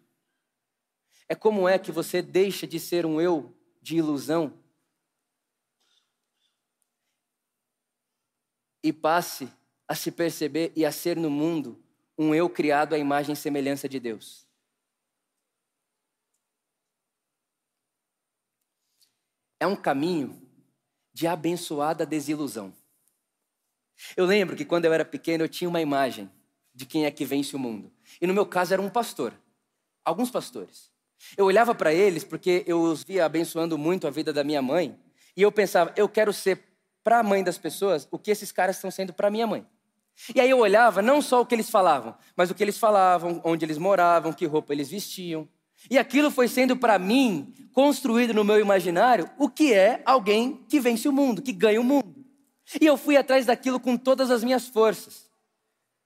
é 1.28 1.34
como 1.34 1.68
é 1.68 1.78
que 1.78 1.92
você 1.92 2.22
deixa 2.22 2.66
de 2.66 2.80
ser 2.80 3.04
um 3.04 3.20
eu 3.20 3.54
de 3.82 3.96
ilusão 3.96 4.52
e 8.82 8.92
passe 8.92 9.52
a 9.87 9.94
se 9.94 10.11
perceber 10.11 10.72
e 10.74 10.87
a 10.87 10.92
ser 10.92 11.16
no 11.16 11.28
mundo 11.28 11.82
um 12.16 12.34
eu 12.34 12.48
criado 12.48 12.94
à 12.94 12.98
imagem 12.98 13.34
e 13.34 13.37
semelhança 13.37 13.88
de 13.88 14.00
Deus. 14.00 14.47
É 19.61 19.66
um 19.66 19.77
caminho 19.77 20.40
de 21.12 21.27
abençoada 21.27 22.07
desilusão. 22.07 22.73
Eu 24.16 24.25
lembro 24.25 24.57
que 24.57 24.64
quando 24.64 24.85
eu 24.85 24.92
era 24.92 25.05
pequeno 25.05 25.44
eu 25.44 25.49
tinha 25.49 25.68
uma 25.68 25.81
imagem 25.81 26.31
de 26.73 26.87
quem 26.87 27.05
é 27.05 27.11
que 27.11 27.25
vence 27.25 27.57
o 27.57 27.59
mundo. 27.59 27.92
E 28.21 28.27
no 28.27 28.35
meu 28.35 28.47
caso 28.47 28.73
era 28.73 28.81
um 28.81 28.88
pastor, 28.88 29.35
alguns 30.05 30.31
pastores. 30.31 30.92
Eu 31.37 31.47
olhava 31.47 31.75
para 31.75 31.92
eles 31.92 32.23
porque 32.23 32.62
eu 32.66 32.81
os 32.81 33.03
via 33.03 33.25
abençoando 33.25 33.77
muito 33.77 34.07
a 34.07 34.11
vida 34.11 34.33
da 34.33 34.44
minha 34.44 34.62
mãe, 34.62 34.97
e 35.37 35.42
eu 35.42 35.51
pensava, 35.51 35.92
eu 35.97 36.09
quero 36.09 36.33
ser 36.33 36.62
para 37.03 37.18
a 37.18 37.23
mãe 37.23 37.42
das 37.42 37.59
pessoas 37.59 38.07
o 38.11 38.18
que 38.18 38.31
esses 38.31 38.53
caras 38.53 38.77
estão 38.77 38.90
sendo 38.90 39.12
para 39.12 39.31
minha 39.31 39.47
mãe. 39.47 39.66
E 40.35 40.40
aí 40.40 40.51
eu 40.51 40.59
olhava 40.59 41.01
não 41.01 41.23
só 41.23 41.40
o 41.40 41.47
que 41.47 41.55
eles 41.55 41.71
falavam, 41.71 42.16
mas 42.37 42.51
o 42.51 42.55
que 42.55 42.62
eles 42.62 42.77
falavam, 42.77 43.40
onde 43.44 43.64
eles 43.64 43.79
moravam, 43.79 44.33
que 44.33 44.47
roupa 44.47 44.73
eles 44.73 44.90
vestiam. 44.90 45.49
E 45.90 45.98
aquilo 45.98 46.31
foi 46.31 46.48
sendo 46.48 46.77
para 46.77 46.98
mim 46.98 47.55
construído 47.72 48.35
no 48.35 48.44
meu 48.44 48.61
imaginário 48.61 49.31
o 49.38 49.48
que 49.48 49.72
é 49.72 50.03
alguém 50.05 50.64
que 50.68 50.81
vence 50.81 51.09
o 51.09 51.12
mundo, 51.12 51.40
que 51.40 51.53
ganha 51.53 51.81
o 51.81 51.85
mundo. 51.85 52.24
E 52.81 52.85
eu 52.85 52.96
fui 52.96 53.16
atrás 53.16 53.46
daquilo 53.46 53.81
com 53.81 53.96
todas 53.96 54.31
as 54.31 54.44
minhas 54.44 54.68
forças. 54.68 55.31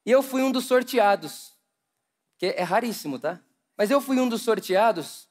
E 0.07 0.11
eu 0.11 0.23
fui 0.23 0.43
um 0.43 0.53
dos 0.53 0.67
sorteados. 0.67 1.53
Que 2.39 2.47
é 2.47 2.63
raríssimo, 2.63 3.19
tá? 3.19 3.41
Mas 3.77 3.91
eu 3.91 4.01
fui 4.01 4.21
um 4.21 4.29
dos 4.29 4.43
sorteados, 4.43 5.29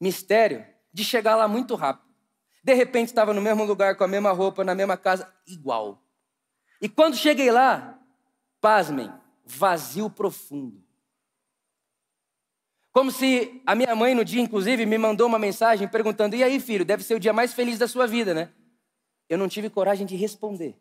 mistério, 0.00 0.66
de 0.92 1.04
chegar 1.04 1.36
lá 1.36 1.46
muito 1.46 1.74
rápido. 1.74 2.10
De 2.62 2.74
repente 2.74 3.08
estava 3.08 3.32
no 3.32 3.40
mesmo 3.40 3.64
lugar, 3.64 3.96
com 3.96 4.04
a 4.04 4.08
mesma 4.08 4.32
roupa, 4.32 4.64
na 4.64 4.74
mesma 4.74 4.96
casa, 4.96 5.32
igual. 5.46 6.02
E 6.80 6.88
quando 6.88 7.16
cheguei 7.16 7.50
lá, 7.50 7.98
pasmem, 8.60 9.10
vazio 9.44 10.10
profundo. 10.10 10.82
Como 12.92 13.12
se 13.12 13.62
a 13.64 13.74
minha 13.74 13.94
mãe, 13.94 14.14
no 14.14 14.24
dia, 14.24 14.40
inclusive, 14.40 14.84
me 14.84 14.98
mandou 14.98 15.26
uma 15.26 15.38
mensagem 15.38 15.86
perguntando: 15.86 16.34
E 16.34 16.42
aí, 16.42 16.58
filho, 16.58 16.84
deve 16.84 17.04
ser 17.04 17.14
o 17.14 17.20
dia 17.20 17.32
mais 17.32 17.54
feliz 17.54 17.78
da 17.78 17.86
sua 17.86 18.06
vida, 18.06 18.34
né? 18.34 18.50
Eu 19.28 19.38
não 19.38 19.48
tive 19.48 19.70
coragem 19.70 20.06
de 20.06 20.16
responder. 20.16 20.74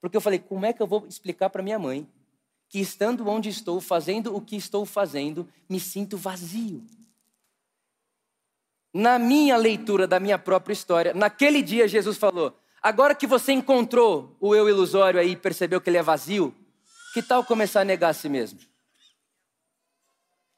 Porque 0.00 0.16
eu 0.16 0.20
falei: 0.20 0.38
Como 0.38 0.64
é 0.64 0.72
que 0.72 0.82
eu 0.82 0.86
vou 0.86 1.06
explicar 1.06 1.50
para 1.50 1.62
minha 1.62 1.78
mãe 1.78 2.08
que, 2.68 2.80
estando 2.80 3.28
onde 3.28 3.50
estou, 3.50 3.80
fazendo 3.80 4.34
o 4.34 4.40
que 4.40 4.56
estou 4.56 4.86
fazendo, 4.86 5.46
me 5.68 5.78
sinto 5.78 6.16
vazio? 6.16 6.82
Na 8.94 9.18
minha 9.18 9.58
leitura 9.58 10.06
da 10.06 10.18
minha 10.18 10.38
própria 10.38 10.72
história, 10.72 11.12
naquele 11.12 11.60
dia 11.60 11.86
Jesus 11.86 12.16
falou: 12.16 12.58
Agora 12.82 13.14
que 13.14 13.26
você 13.26 13.52
encontrou 13.52 14.34
o 14.40 14.54
eu 14.54 14.70
ilusório 14.70 15.20
aí 15.20 15.32
e 15.32 15.36
percebeu 15.36 15.82
que 15.82 15.90
ele 15.90 15.98
é 15.98 16.02
vazio, 16.02 16.54
que 17.12 17.20
tal 17.20 17.44
começar 17.44 17.82
a 17.82 17.84
negar 17.84 18.08
a 18.08 18.14
si 18.14 18.28
mesmo? 18.30 18.58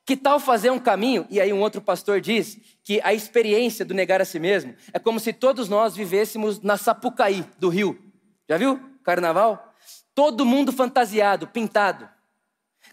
Que 0.09 0.16
tal 0.16 0.40
fazer 0.40 0.71
um 0.71 0.79
caminho? 0.79 1.27
E 1.29 1.38
aí 1.38 1.53
um 1.53 1.61
outro 1.61 1.83
pastor 1.83 2.18
diz 2.18 2.59
que 2.83 2.99
a 3.05 3.12
experiência 3.12 3.85
do 3.85 3.92
negar 3.92 4.23
a 4.23 4.25
si 4.25 4.38
mesmo 4.40 4.75
é 4.90 4.99
como 4.99 5.21
se 5.21 5.35
todos 5.35 5.68
nós 5.68 5.94
vivêssemos 5.94 6.62
na 6.62 6.79
Sapucaí 6.79 7.44
do 7.59 7.68
Rio. 7.68 8.11
Já 8.49 8.57
viu? 8.57 8.81
Carnaval? 9.05 9.75
Todo 10.14 10.47
mundo 10.47 10.73
fantasiado, 10.73 11.47
pintado. 11.47 12.09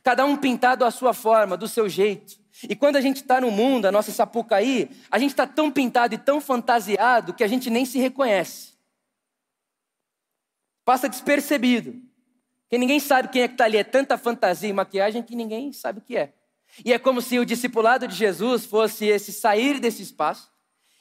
Cada 0.03 0.25
um 0.25 0.35
pintado 0.35 0.83
à 0.83 0.91
sua 0.91 1.13
forma, 1.13 1.55
do 1.55 1.69
seu 1.69 1.87
jeito. 1.87 2.37
E 2.67 2.75
quando 2.75 2.97
a 2.97 3.01
gente 3.01 3.21
está 3.21 3.39
no 3.39 3.49
mundo, 3.49 3.85
a 3.85 3.93
nossa 3.93 4.11
Sapucaí, 4.11 4.89
a 5.09 5.17
gente 5.17 5.31
está 5.31 5.47
tão 5.47 5.71
pintado 5.71 6.15
e 6.15 6.17
tão 6.17 6.41
fantasiado 6.41 7.33
que 7.33 7.45
a 7.45 7.47
gente 7.47 7.69
nem 7.69 7.85
se 7.85 7.97
reconhece. 7.97 8.73
Passa 10.83 11.07
despercebido. 11.07 11.93
Porque 12.63 12.77
ninguém 12.77 12.99
sabe 12.99 13.29
quem 13.29 13.41
é 13.41 13.47
que 13.47 13.53
está 13.53 13.63
ali. 13.63 13.77
É 13.77 13.85
tanta 13.85 14.17
fantasia 14.17 14.69
e 14.69 14.73
maquiagem 14.73 15.23
que 15.23 15.33
ninguém 15.33 15.71
sabe 15.71 15.99
o 15.99 16.01
que 16.01 16.17
é. 16.17 16.33
E 16.83 16.91
é 16.91 16.99
como 16.99 17.21
se 17.21 17.39
o 17.39 17.45
discipulado 17.45 18.07
de 18.07 18.15
Jesus 18.15 18.65
fosse 18.65 19.05
esse 19.05 19.31
sair 19.31 19.79
desse 19.79 20.01
espaço 20.01 20.49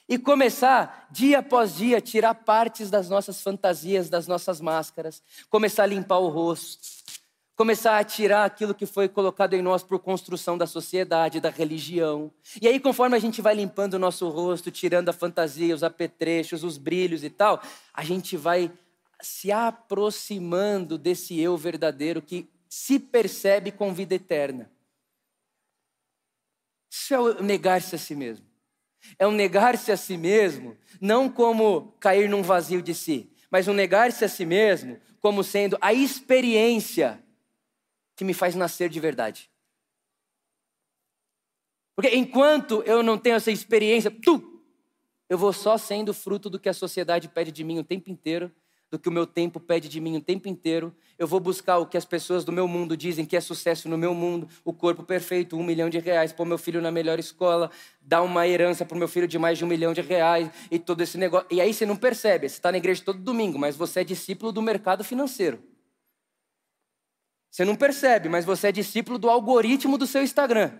e 0.07 0.17
começar, 0.19 1.07
dia 1.11 1.39
após 1.39 1.75
dia, 1.75 1.99
tirar 1.99 2.35
partes 2.35 2.89
das 2.89 3.09
nossas 3.09 3.41
fantasias, 3.41 4.09
das 4.09 4.27
nossas 4.27 4.61
máscaras, 4.61 5.21
começar 5.49 5.83
a 5.83 5.87
limpar 5.87 6.19
o 6.19 6.29
rosto, 6.29 6.87
começar 7.55 7.97
a 7.97 8.03
tirar 8.03 8.45
aquilo 8.45 8.75
que 8.75 8.85
foi 8.85 9.07
colocado 9.09 9.53
em 9.53 9.61
nós 9.61 9.81
por 9.81 9.97
construção 9.99 10.57
da 10.57 10.67
sociedade, 10.67 11.39
da 11.39 11.49
religião. 11.49 12.31
E 12.61 12.67
aí, 12.67 12.79
conforme 12.79 13.15
a 13.15 13.19
gente 13.19 13.41
vai 13.41 13.55
limpando 13.55 13.95
o 13.95 13.99
nosso 13.99 14.29
rosto, 14.29 14.69
tirando 14.69 15.09
a 15.09 15.13
fantasia, 15.13 15.73
os 15.73 15.83
apetrechos, 15.83 16.63
os 16.63 16.77
brilhos 16.77 17.23
e 17.23 17.29
tal, 17.29 17.61
a 17.93 18.03
gente 18.03 18.37
vai 18.37 18.71
se 19.21 19.51
aproximando 19.51 20.97
desse 20.97 21.39
eu 21.39 21.57
verdadeiro 21.57 22.21
que 22.21 22.47
se 22.69 22.99
percebe 22.99 23.71
com 23.71 23.93
vida 23.93 24.13
eterna. 24.13 24.69
Isso 26.97 27.13
é 27.13 27.19
o 27.19 27.43
negar-se 27.43 27.93
a 27.93 27.97
si 27.97 28.15
mesmo. 28.15 28.45
É 29.19 29.27
um 29.27 29.31
negar-se 29.31 29.91
a 29.91 29.97
si 29.97 30.15
mesmo, 30.15 30.77
não 31.01 31.29
como 31.29 31.91
cair 31.99 32.29
num 32.29 32.41
vazio 32.41 32.81
de 32.81 32.95
si, 32.95 33.29
mas 33.51 33.67
um 33.67 33.73
negar-se 33.73 34.23
a 34.23 34.29
si 34.29 34.45
mesmo 34.45 34.97
como 35.19 35.43
sendo 35.43 35.77
a 35.81 35.93
experiência 35.93 37.21
que 38.15 38.23
me 38.23 38.33
faz 38.33 38.55
nascer 38.55 38.89
de 38.89 38.99
verdade. 39.01 39.51
Porque 41.97 42.15
enquanto 42.15 42.81
eu 42.83 43.03
não 43.03 43.17
tenho 43.17 43.35
essa 43.35 43.51
experiência, 43.51 44.09
tu, 44.09 44.63
eu 45.27 45.37
vou 45.37 45.51
só 45.51 45.77
sendo 45.77 46.13
fruto 46.13 46.49
do 46.49 46.57
que 46.57 46.69
a 46.69 46.73
sociedade 46.73 47.27
pede 47.27 47.51
de 47.51 47.63
mim 47.65 47.77
o 47.77 47.83
tempo 47.83 48.09
inteiro, 48.09 48.49
do 48.95 48.99
que 48.99 49.09
o 49.09 49.11
meu 49.11 49.27
tempo 49.27 49.59
pede 49.59 49.89
de 49.89 49.99
mim 49.99 50.15
o 50.15 50.21
tempo 50.21 50.47
inteiro. 50.47 50.95
Eu 51.19 51.27
vou 51.27 51.39
buscar 51.39 51.77
o 51.79 51.85
que 51.85 51.97
as 51.97 52.05
pessoas 52.05 52.45
do 52.45 52.51
meu 52.51 52.65
mundo 52.65 52.95
dizem 52.95 53.25
que 53.25 53.35
é 53.35 53.41
sucesso 53.41 53.89
no 53.89 53.97
meu 53.97 54.13
mundo, 54.13 54.47
o 54.63 54.71
corpo 54.71 55.03
perfeito, 55.03 55.57
um 55.57 55.63
milhão 55.63 55.89
de 55.89 55.99
reais, 55.99 56.31
pôr 56.31 56.45
meu 56.45 56.57
filho 56.57 56.81
na 56.81 56.91
melhor 56.91 57.19
escola, 57.19 57.69
dar 58.01 58.21
uma 58.21 58.47
herança 58.47 58.85
para 58.85 58.97
meu 58.97 59.07
filho 59.09 59.27
de 59.27 59.37
mais 59.37 59.57
de 59.57 59.65
um 59.65 59.67
milhão 59.67 59.93
de 59.93 59.99
reais 59.99 60.49
e 60.71 60.79
todo 60.79 61.01
esse 61.01 61.17
negócio. 61.17 61.47
E 61.51 61.59
aí 61.59 61.73
você 61.73 61.85
não 61.85 61.97
percebe, 61.97 62.47
você 62.47 62.55
está 62.55 62.71
na 62.71 62.77
igreja 62.77 63.03
todo 63.03 63.19
domingo, 63.19 63.59
mas 63.59 63.75
você 63.75 63.99
é 63.99 64.03
discípulo 64.05 64.53
do 64.53 64.61
mercado 64.61 65.03
financeiro. 65.03 65.61
Você 67.51 67.65
não 67.65 67.75
percebe, 67.75 68.29
mas 68.29 68.45
você 68.45 68.69
é 68.69 68.71
discípulo 68.71 69.17
do 69.17 69.29
algoritmo 69.29 69.97
do 69.97 70.07
seu 70.07 70.23
Instagram. 70.23 70.71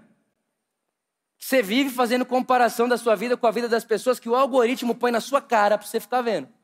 Você 1.37 1.61
vive 1.61 1.89
fazendo 1.89 2.25
comparação 2.25 2.87
da 2.87 2.97
sua 2.97 3.15
vida 3.15 3.35
com 3.35 3.45
a 3.45 3.51
vida 3.51 3.67
das 3.67 3.83
pessoas 3.83 4.19
que 4.19 4.29
o 4.29 4.35
algoritmo 4.35 4.95
põe 4.95 5.11
na 5.11 5.19
sua 5.19 5.41
cara 5.41 5.77
para 5.77 5.85
você 5.85 5.99
ficar 5.99 6.21
vendo. 6.21 6.54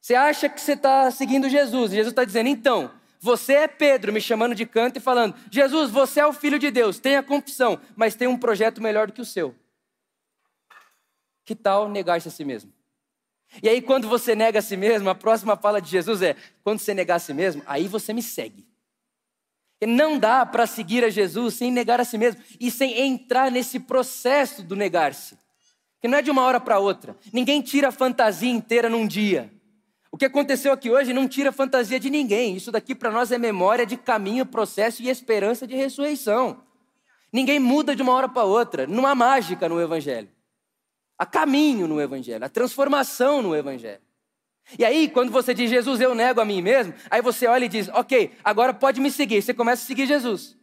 Você 0.00 0.14
acha 0.14 0.48
que 0.48 0.60
você 0.60 0.72
está 0.72 1.10
seguindo 1.10 1.48
Jesus. 1.48 1.90
Jesus 1.90 2.12
está 2.12 2.24
dizendo, 2.24 2.48
então, 2.48 2.90
você 3.20 3.54
é 3.54 3.68
Pedro, 3.68 4.12
me 4.12 4.20
chamando 4.20 4.54
de 4.54 4.64
canto 4.64 4.98
e 4.98 5.00
falando: 5.00 5.34
Jesus, 5.50 5.90
você 5.90 6.20
é 6.20 6.26
o 6.26 6.32
filho 6.32 6.58
de 6.58 6.70
Deus, 6.70 6.98
tenha 6.98 7.22
confissão, 7.22 7.80
mas 7.96 8.14
tem 8.14 8.28
um 8.28 8.38
projeto 8.38 8.80
melhor 8.80 9.08
do 9.08 9.12
que 9.12 9.20
o 9.20 9.24
seu. 9.24 9.54
Que 11.44 11.54
tal 11.54 11.88
negar-se 11.88 12.28
a 12.28 12.30
si 12.30 12.44
mesmo? 12.44 12.72
E 13.62 13.68
aí, 13.68 13.80
quando 13.80 14.08
você 14.08 14.34
nega 14.34 14.58
a 14.58 14.62
si 14.62 14.76
mesmo, 14.76 15.08
a 15.08 15.14
próxima 15.14 15.56
fala 15.56 15.80
de 15.80 15.90
Jesus 15.90 16.22
é: 16.22 16.36
quando 16.62 16.78
você 16.78 16.94
negar 16.94 17.16
a 17.16 17.18
si 17.18 17.34
mesmo, 17.34 17.62
aí 17.66 17.88
você 17.88 18.12
me 18.12 18.22
segue. 18.22 18.66
E 19.80 19.86
não 19.86 20.18
dá 20.18 20.44
para 20.44 20.66
seguir 20.66 21.04
a 21.04 21.10
Jesus 21.10 21.54
sem 21.54 21.70
negar 21.70 22.00
a 22.00 22.04
si 22.04 22.18
mesmo 22.18 22.40
e 22.58 22.70
sem 22.70 23.00
entrar 23.00 23.50
nesse 23.50 23.78
processo 23.78 24.62
do 24.62 24.76
negar-se, 24.76 25.38
que 26.00 26.08
não 26.08 26.18
é 26.18 26.22
de 26.22 26.30
uma 26.30 26.42
hora 26.42 26.60
para 26.60 26.78
outra. 26.78 27.16
Ninguém 27.32 27.62
tira 27.62 27.88
a 27.88 27.92
fantasia 27.92 28.50
inteira 28.50 28.88
num 28.88 29.06
dia. 29.06 29.50
O 30.18 30.26
que 30.26 30.26
aconteceu 30.26 30.72
aqui 30.72 30.90
hoje 30.90 31.12
não 31.12 31.28
tira 31.28 31.52
fantasia 31.52 32.00
de 32.00 32.10
ninguém. 32.10 32.56
Isso 32.56 32.72
daqui 32.72 32.92
para 32.92 33.08
nós 33.08 33.30
é 33.30 33.38
memória 33.38 33.86
de 33.86 33.96
caminho, 33.96 34.44
processo 34.44 35.00
e 35.00 35.08
esperança 35.08 35.64
de 35.64 35.76
ressurreição. 35.76 36.60
Ninguém 37.32 37.60
muda 37.60 37.94
de 37.94 38.02
uma 38.02 38.12
hora 38.12 38.28
para 38.28 38.42
outra. 38.42 38.84
Não 38.84 39.06
há 39.06 39.14
mágica 39.14 39.68
no 39.68 39.80
Evangelho. 39.80 40.28
Há 41.16 41.24
caminho 41.24 41.86
no 41.86 42.00
Evangelho, 42.00 42.44
há 42.44 42.48
transformação 42.48 43.40
no 43.40 43.54
Evangelho. 43.54 44.02
E 44.76 44.84
aí, 44.84 45.08
quando 45.08 45.30
você 45.30 45.54
diz, 45.54 45.70
Jesus, 45.70 46.00
eu 46.00 46.16
nego 46.16 46.40
a 46.40 46.44
mim 46.44 46.62
mesmo, 46.62 46.92
aí 47.08 47.22
você 47.22 47.46
olha 47.46 47.66
e 47.66 47.68
diz, 47.68 47.88
ok, 47.90 48.32
agora 48.42 48.74
pode 48.74 49.00
me 49.00 49.12
seguir. 49.12 49.40
Você 49.40 49.54
começa 49.54 49.84
a 49.84 49.86
seguir 49.86 50.06
Jesus. 50.06 50.58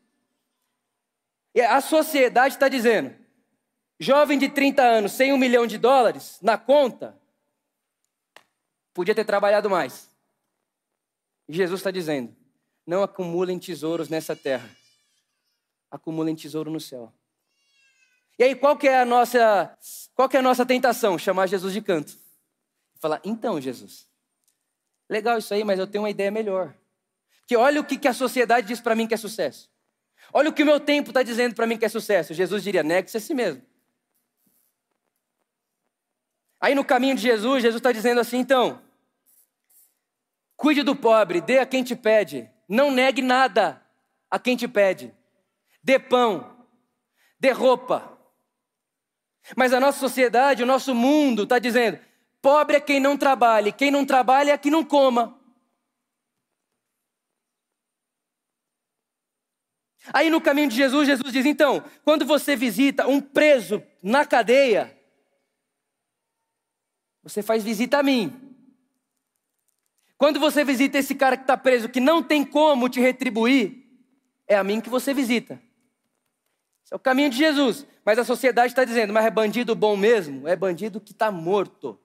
E 1.55 1.61
a 1.61 1.79
sociedade 1.79 2.55
está 2.55 2.67
dizendo, 2.67 3.15
jovem 4.01 4.37
de 4.37 4.49
30 4.49 4.83
anos, 4.83 5.13
sem 5.13 5.31
um 5.31 5.37
milhão 5.37 5.65
de 5.65 5.77
dólares 5.77 6.39
na 6.41 6.57
conta, 6.57 7.17
Podia 8.95 9.13
ter 9.13 9.25
trabalhado 9.25 9.69
mais. 9.69 10.09
Jesus 11.49 11.81
está 11.81 11.91
dizendo: 11.91 12.33
não 12.87 13.03
acumulem 13.03 13.59
tesouros 13.59 14.07
nessa 14.07 14.35
terra, 14.35 14.69
acumulem 15.91 16.33
tesouro 16.33 16.71
no 16.71 16.79
céu. 16.79 17.13
E 18.39 18.43
aí, 18.43 18.55
qual 18.55 18.77
que 18.77 18.87
é 18.87 19.01
a 19.01 19.05
nossa, 19.05 19.77
qual 20.15 20.29
que 20.29 20.37
é 20.37 20.39
a 20.39 20.43
nossa 20.43 20.65
tentação? 20.65 21.19
Chamar 21.19 21.47
Jesus 21.47 21.73
de 21.73 21.81
canto. 21.81 22.17
Falar, 22.95 23.19
então, 23.23 23.59
Jesus, 23.59 24.07
legal 25.09 25.37
isso 25.37 25.53
aí, 25.53 25.63
mas 25.63 25.77
eu 25.77 25.85
tenho 25.85 26.03
uma 26.03 26.09
ideia 26.09 26.31
melhor. 26.31 26.73
Que 27.45 27.55
olha 27.57 27.81
o 27.81 27.83
que, 27.83 27.97
que 27.97 28.07
a 28.07 28.13
sociedade 28.13 28.67
diz 28.67 28.79
para 28.79 28.95
mim 28.95 29.07
que 29.07 29.13
é 29.13 29.17
sucesso. 29.17 29.69
Olha 30.33 30.49
o 30.49 30.53
que 30.53 30.63
o 30.63 30.65
meu 30.65 30.79
tempo 30.79 31.11
está 31.11 31.21
dizendo 31.21 31.53
para 31.53 31.67
mim 31.67 31.77
que 31.77 31.85
é 31.85 31.89
sucesso. 31.89 32.33
Jesus 32.33 32.63
diria, 32.63 32.81
negue-se 32.81 33.17
a 33.17 33.19
si 33.19 33.33
mesmo. 33.33 33.61
Aí 36.59 36.73
no 36.73 36.83
caminho 36.83 37.15
de 37.15 37.21
Jesus, 37.21 37.61
Jesus 37.61 37.79
está 37.79 37.91
dizendo 37.91 38.19
assim, 38.19 38.37
então, 38.37 38.81
Cuide 40.55 40.83
do 40.83 40.95
pobre, 40.95 41.41
dê 41.41 41.59
a 41.59 41.65
quem 41.65 41.83
te 41.83 41.95
pede. 41.95 42.49
Não 42.67 42.91
negue 42.91 43.21
nada 43.21 43.81
a 44.29 44.39
quem 44.39 44.55
te 44.55 44.67
pede. 44.67 45.13
Dê 45.83 45.99
pão, 45.99 46.65
dê 47.39 47.51
roupa. 47.51 48.11
Mas 49.55 49.73
a 49.73 49.79
nossa 49.79 49.99
sociedade, 49.99 50.63
o 50.63 50.65
nosso 50.65 50.95
mundo 50.95 51.43
está 51.43 51.59
dizendo: 51.59 51.99
pobre 52.41 52.77
é 52.77 52.81
quem 52.81 52.99
não 52.99 53.17
trabalha, 53.17 53.71
quem 53.71 53.91
não 53.91 54.05
trabalha 54.05 54.53
é 54.53 54.57
quem 54.57 54.71
não 54.71 54.83
coma. 54.83 55.39
Aí 60.13 60.29
no 60.29 60.39
caminho 60.39 60.69
de 60.69 60.75
Jesus, 60.75 61.07
Jesus 61.07 61.33
diz: 61.33 61.45
então, 61.45 61.83
quando 62.03 62.25
você 62.25 62.55
visita 62.55 63.07
um 63.07 63.21
preso 63.21 63.83
na 64.01 64.25
cadeia, 64.25 64.95
você 67.21 67.41
faz 67.41 67.63
visita 67.63 67.99
a 67.99 68.03
mim. 68.03 68.44
Quando 70.17 70.39
você 70.39 70.63
visita 70.63 70.97
esse 70.97 71.13
cara 71.13 71.35
que 71.35 71.43
está 71.43 71.57
preso, 71.57 71.89
que 71.89 71.99
não 71.99 72.23
tem 72.23 72.45
como 72.45 72.87
te 72.87 72.99
retribuir, 72.99 73.85
é 74.47 74.55
a 74.55 74.63
mim 74.63 74.79
que 74.79 74.89
você 74.89 75.13
visita. 75.13 75.61
Esse 76.83 76.93
é 76.93 76.95
o 76.95 76.99
caminho 76.99 77.29
de 77.29 77.37
Jesus. 77.37 77.85
Mas 78.05 78.19
a 78.19 78.23
sociedade 78.23 78.71
está 78.71 78.85
dizendo, 78.85 79.11
mas 79.11 79.25
é 79.25 79.31
bandido 79.31 79.75
bom 79.75 79.97
mesmo? 79.97 80.47
É 80.47 80.55
bandido 80.55 81.01
que 81.01 81.11
está 81.11 81.31
morto. 81.31 81.99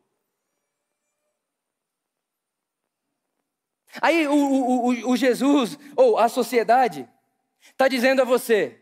Aí 4.01 4.27
o, 4.27 4.33
o, 4.33 4.87
o, 4.89 5.11
o 5.11 5.17
Jesus, 5.17 5.79
ou 5.97 6.19
a 6.19 6.29
sociedade, 6.29 7.09
está 7.61 7.89
dizendo 7.89 8.23
a 8.23 8.25
você, 8.25 8.81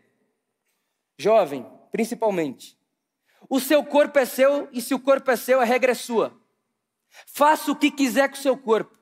jovem, 1.17 1.65
principalmente, 1.91 2.77
o 3.49 3.59
seu 3.59 3.83
corpo 3.83 4.19
é 4.19 4.25
seu 4.25 4.69
e 4.71 4.81
se 4.81 4.93
o 4.93 4.99
corpo 4.99 5.31
é 5.31 5.35
seu, 5.35 5.59
a 5.59 5.63
regra 5.63 5.91
é 5.91 5.95
sua. 5.95 6.39
Faça 7.25 7.71
o 7.71 7.75
que 7.75 7.89
quiser 7.89 8.29
com 8.29 8.35
o 8.35 8.39
seu 8.39 8.55
corpo. 8.55 8.98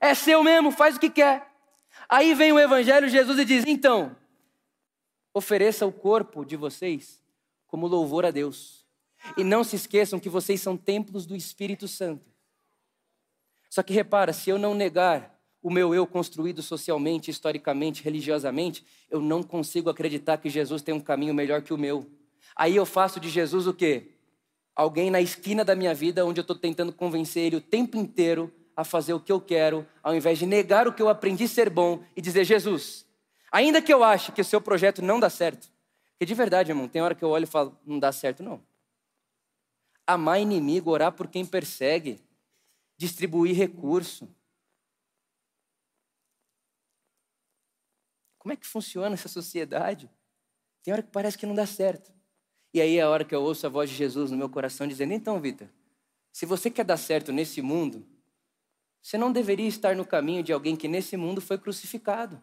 É 0.00 0.14
seu 0.14 0.42
mesmo, 0.42 0.70
faz 0.70 0.96
o 0.96 1.00
que 1.00 1.10
quer. 1.10 1.50
Aí 2.08 2.34
vem 2.34 2.52
o 2.52 2.58
Evangelho, 2.58 3.08
Jesus 3.08 3.38
e 3.38 3.44
diz: 3.44 3.64
então, 3.66 4.16
ofereça 5.32 5.86
o 5.86 5.92
corpo 5.92 6.44
de 6.44 6.56
vocês 6.56 7.22
como 7.66 7.86
louvor 7.86 8.24
a 8.24 8.30
Deus. 8.30 8.84
E 9.36 9.44
não 9.44 9.62
se 9.62 9.76
esqueçam 9.76 10.18
que 10.18 10.28
vocês 10.28 10.60
são 10.60 10.76
templos 10.76 11.26
do 11.26 11.36
Espírito 11.36 11.86
Santo. 11.86 12.30
Só 13.70 13.82
que 13.82 13.92
repara, 13.92 14.32
se 14.32 14.50
eu 14.50 14.58
não 14.58 14.74
negar 14.74 15.40
o 15.62 15.70
meu 15.70 15.94
eu 15.94 16.06
construído 16.06 16.60
socialmente, 16.60 17.30
historicamente, 17.30 18.02
religiosamente, 18.02 18.84
eu 19.08 19.20
não 19.20 19.42
consigo 19.42 19.88
acreditar 19.88 20.38
que 20.38 20.50
Jesus 20.50 20.82
tem 20.82 20.92
um 20.92 21.00
caminho 21.00 21.32
melhor 21.32 21.62
que 21.62 21.72
o 21.72 21.78
meu. 21.78 22.10
Aí 22.56 22.74
eu 22.74 22.84
faço 22.84 23.20
de 23.20 23.30
Jesus 23.30 23.66
o 23.66 23.72
quê? 23.72 24.08
Alguém 24.74 25.10
na 25.10 25.20
esquina 25.20 25.64
da 25.64 25.76
minha 25.76 25.94
vida 25.94 26.26
onde 26.26 26.40
eu 26.40 26.42
estou 26.42 26.56
tentando 26.56 26.92
convencer 26.92 27.44
ele 27.44 27.56
o 27.56 27.60
tempo 27.60 27.96
inteiro 27.96 28.52
a 28.82 28.84
fazer 28.84 29.14
o 29.14 29.20
que 29.20 29.32
eu 29.32 29.40
quero, 29.40 29.86
ao 30.02 30.14
invés 30.14 30.38
de 30.38 30.46
negar 30.46 30.86
o 30.86 30.92
que 30.92 31.00
eu 31.00 31.08
aprendi 31.08 31.48
ser 31.48 31.70
bom 31.70 32.04
e 32.14 32.20
dizer: 32.20 32.44
Jesus, 32.44 33.06
ainda 33.50 33.80
que 33.80 33.92
eu 33.92 34.04
ache 34.04 34.30
que 34.30 34.40
o 34.40 34.44
seu 34.44 34.60
projeto 34.60 35.00
não 35.00 35.18
dá 35.18 35.30
certo, 35.30 35.72
porque 36.22 36.26
de 36.26 36.34
verdade, 36.34 36.70
irmão, 36.70 36.86
tem 36.86 37.02
hora 37.02 37.14
que 37.14 37.24
eu 37.24 37.30
olho 37.30 37.44
e 37.44 37.46
falo: 37.46 37.76
não 37.84 37.98
dá 37.98 38.12
certo, 38.12 38.42
não. 38.42 38.62
Amar 40.06 40.40
inimigo, 40.40 40.90
orar 40.90 41.12
por 41.12 41.26
quem 41.26 41.44
persegue, 41.44 42.20
distribuir 42.96 43.56
recurso. 43.56 44.28
Como 48.38 48.52
é 48.52 48.56
que 48.56 48.66
funciona 48.66 49.14
essa 49.14 49.28
sociedade? 49.28 50.10
Tem 50.82 50.92
hora 50.92 51.02
que 51.02 51.10
parece 51.10 51.38
que 51.38 51.46
não 51.46 51.54
dá 51.54 51.66
certo. 51.66 52.12
E 52.74 52.80
aí 52.80 52.98
é 52.98 53.02
a 53.02 53.08
hora 53.08 53.24
que 53.24 53.34
eu 53.34 53.42
ouço 53.42 53.66
a 53.66 53.70
voz 53.70 53.90
de 53.90 53.96
Jesus 53.96 54.30
no 54.30 54.36
meu 54.36 54.48
coração 54.48 54.86
dizendo: 54.86 55.12
então, 55.12 55.40
Vitor, 55.40 55.68
se 56.32 56.46
você 56.46 56.70
quer 56.70 56.84
dar 56.84 56.96
certo 56.96 57.32
nesse 57.32 57.60
mundo, 57.60 58.06
você 59.02 59.18
não 59.18 59.32
deveria 59.32 59.66
estar 59.66 59.96
no 59.96 60.06
caminho 60.06 60.44
de 60.44 60.52
alguém 60.52 60.76
que 60.76 60.86
nesse 60.86 61.16
mundo 61.16 61.40
foi 61.40 61.58
crucificado. 61.58 62.42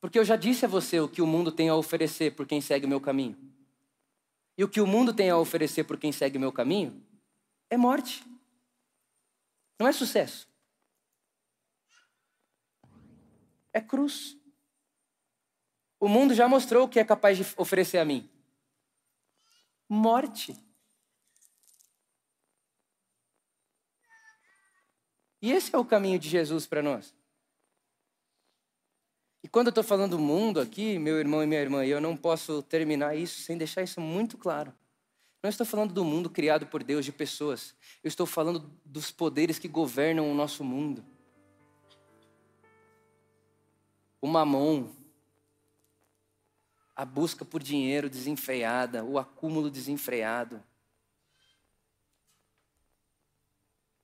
Porque 0.00 0.16
eu 0.16 0.24
já 0.24 0.36
disse 0.36 0.64
a 0.64 0.68
você 0.68 1.00
o 1.00 1.08
que 1.08 1.20
o 1.20 1.26
mundo 1.26 1.50
tem 1.50 1.68
a 1.68 1.74
oferecer 1.74 2.36
por 2.36 2.46
quem 2.46 2.60
segue 2.60 2.86
o 2.86 2.88
meu 2.88 3.00
caminho. 3.00 3.36
E 4.56 4.62
o 4.62 4.68
que 4.68 4.80
o 4.80 4.86
mundo 4.86 5.12
tem 5.12 5.28
a 5.28 5.36
oferecer 5.36 5.84
por 5.84 5.98
quem 5.98 6.12
segue 6.12 6.36
o 6.36 6.40
meu 6.40 6.52
caminho 6.52 7.04
é 7.68 7.76
morte. 7.76 8.24
Não 9.78 9.88
é 9.88 9.92
sucesso. 9.92 10.48
É 13.72 13.80
cruz. 13.80 14.36
O 15.98 16.08
mundo 16.08 16.32
já 16.32 16.48
mostrou 16.48 16.84
o 16.84 16.88
que 16.88 17.00
é 17.00 17.04
capaz 17.04 17.36
de 17.36 17.44
oferecer 17.56 17.98
a 17.98 18.04
mim: 18.04 18.30
morte. 19.88 20.67
E 25.40 25.52
esse 25.52 25.74
é 25.74 25.78
o 25.78 25.84
caminho 25.84 26.18
de 26.18 26.28
Jesus 26.28 26.66
para 26.66 26.82
nós. 26.82 27.14
E 29.42 29.48
quando 29.48 29.68
eu 29.68 29.70
estou 29.70 29.84
falando 29.84 30.12
do 30.12 30.18
mundo 30.18 30.60
aqui, 30.60 30.98
meu 30.98 31.18
irmão 31.18 31.42
e 31.42 31.46
minha 31.46 31.60
irmã, 31.60 31.84
eu 31.84 32.00
não 32.00 32.16
posso 32.16 32.62
terminar 32.62 33.16
isso 33.16 33.40
sem 33.40 33.56
deixar 33.56 33.82
isso 33.82 34.00
muito 34.00 34.36
claro. 34.36 34.74
Não 35.40 35.48
estou 35.48 35.64
falando 35.64 35.94
do 35.94 36.04
mundo 36.04 36.28
criado 36.28 36.66
por 36.66 36.82
Deus, 36.82 37.04
de 37.04 37.12
pessoas. 37.12 37.74
Eu 38.02 38.08
estou 38.08 38.26
falando 38.26 38.70
dos 38.84 39.12
poderes 39.12 39.58
que 39.58 39.68
governam 39.68 40.30
o 40.30 40.34
nosso 40.34 40.64
mundo. 40.64 41.04
O 44.20 44.26
mamon, 44.26 44.88
a 46.96 47.04
busca 47.04 47.44
por 47.44 47.62
dinheiro 47.62 48.10
desenfreada, 48.10 49.04
o 49.04 49.16
acúmulo 49.16 49.70
desenfreado, 49.70 50.60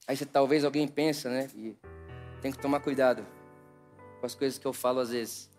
Aí 0.07 0.17
você, 0.17 0.27
talvez 0.27 0.65
alguém 0.65 0.87
pensa, 0.87 1.31
né? 1.31 1.49
E 1.55 1.77
tem 2.41 2.53
que 2.53 2.59
tomar 2.59 2.81
cuidado 2.81 3.27
com 4.21 4.27
as 4.27 4.35
coisas 4.35 4.59
que 4.59 4.67
eu 4.67 4.73
falo 4.73 5.01
às 5.01 5.11
vezes. 5.11 5.51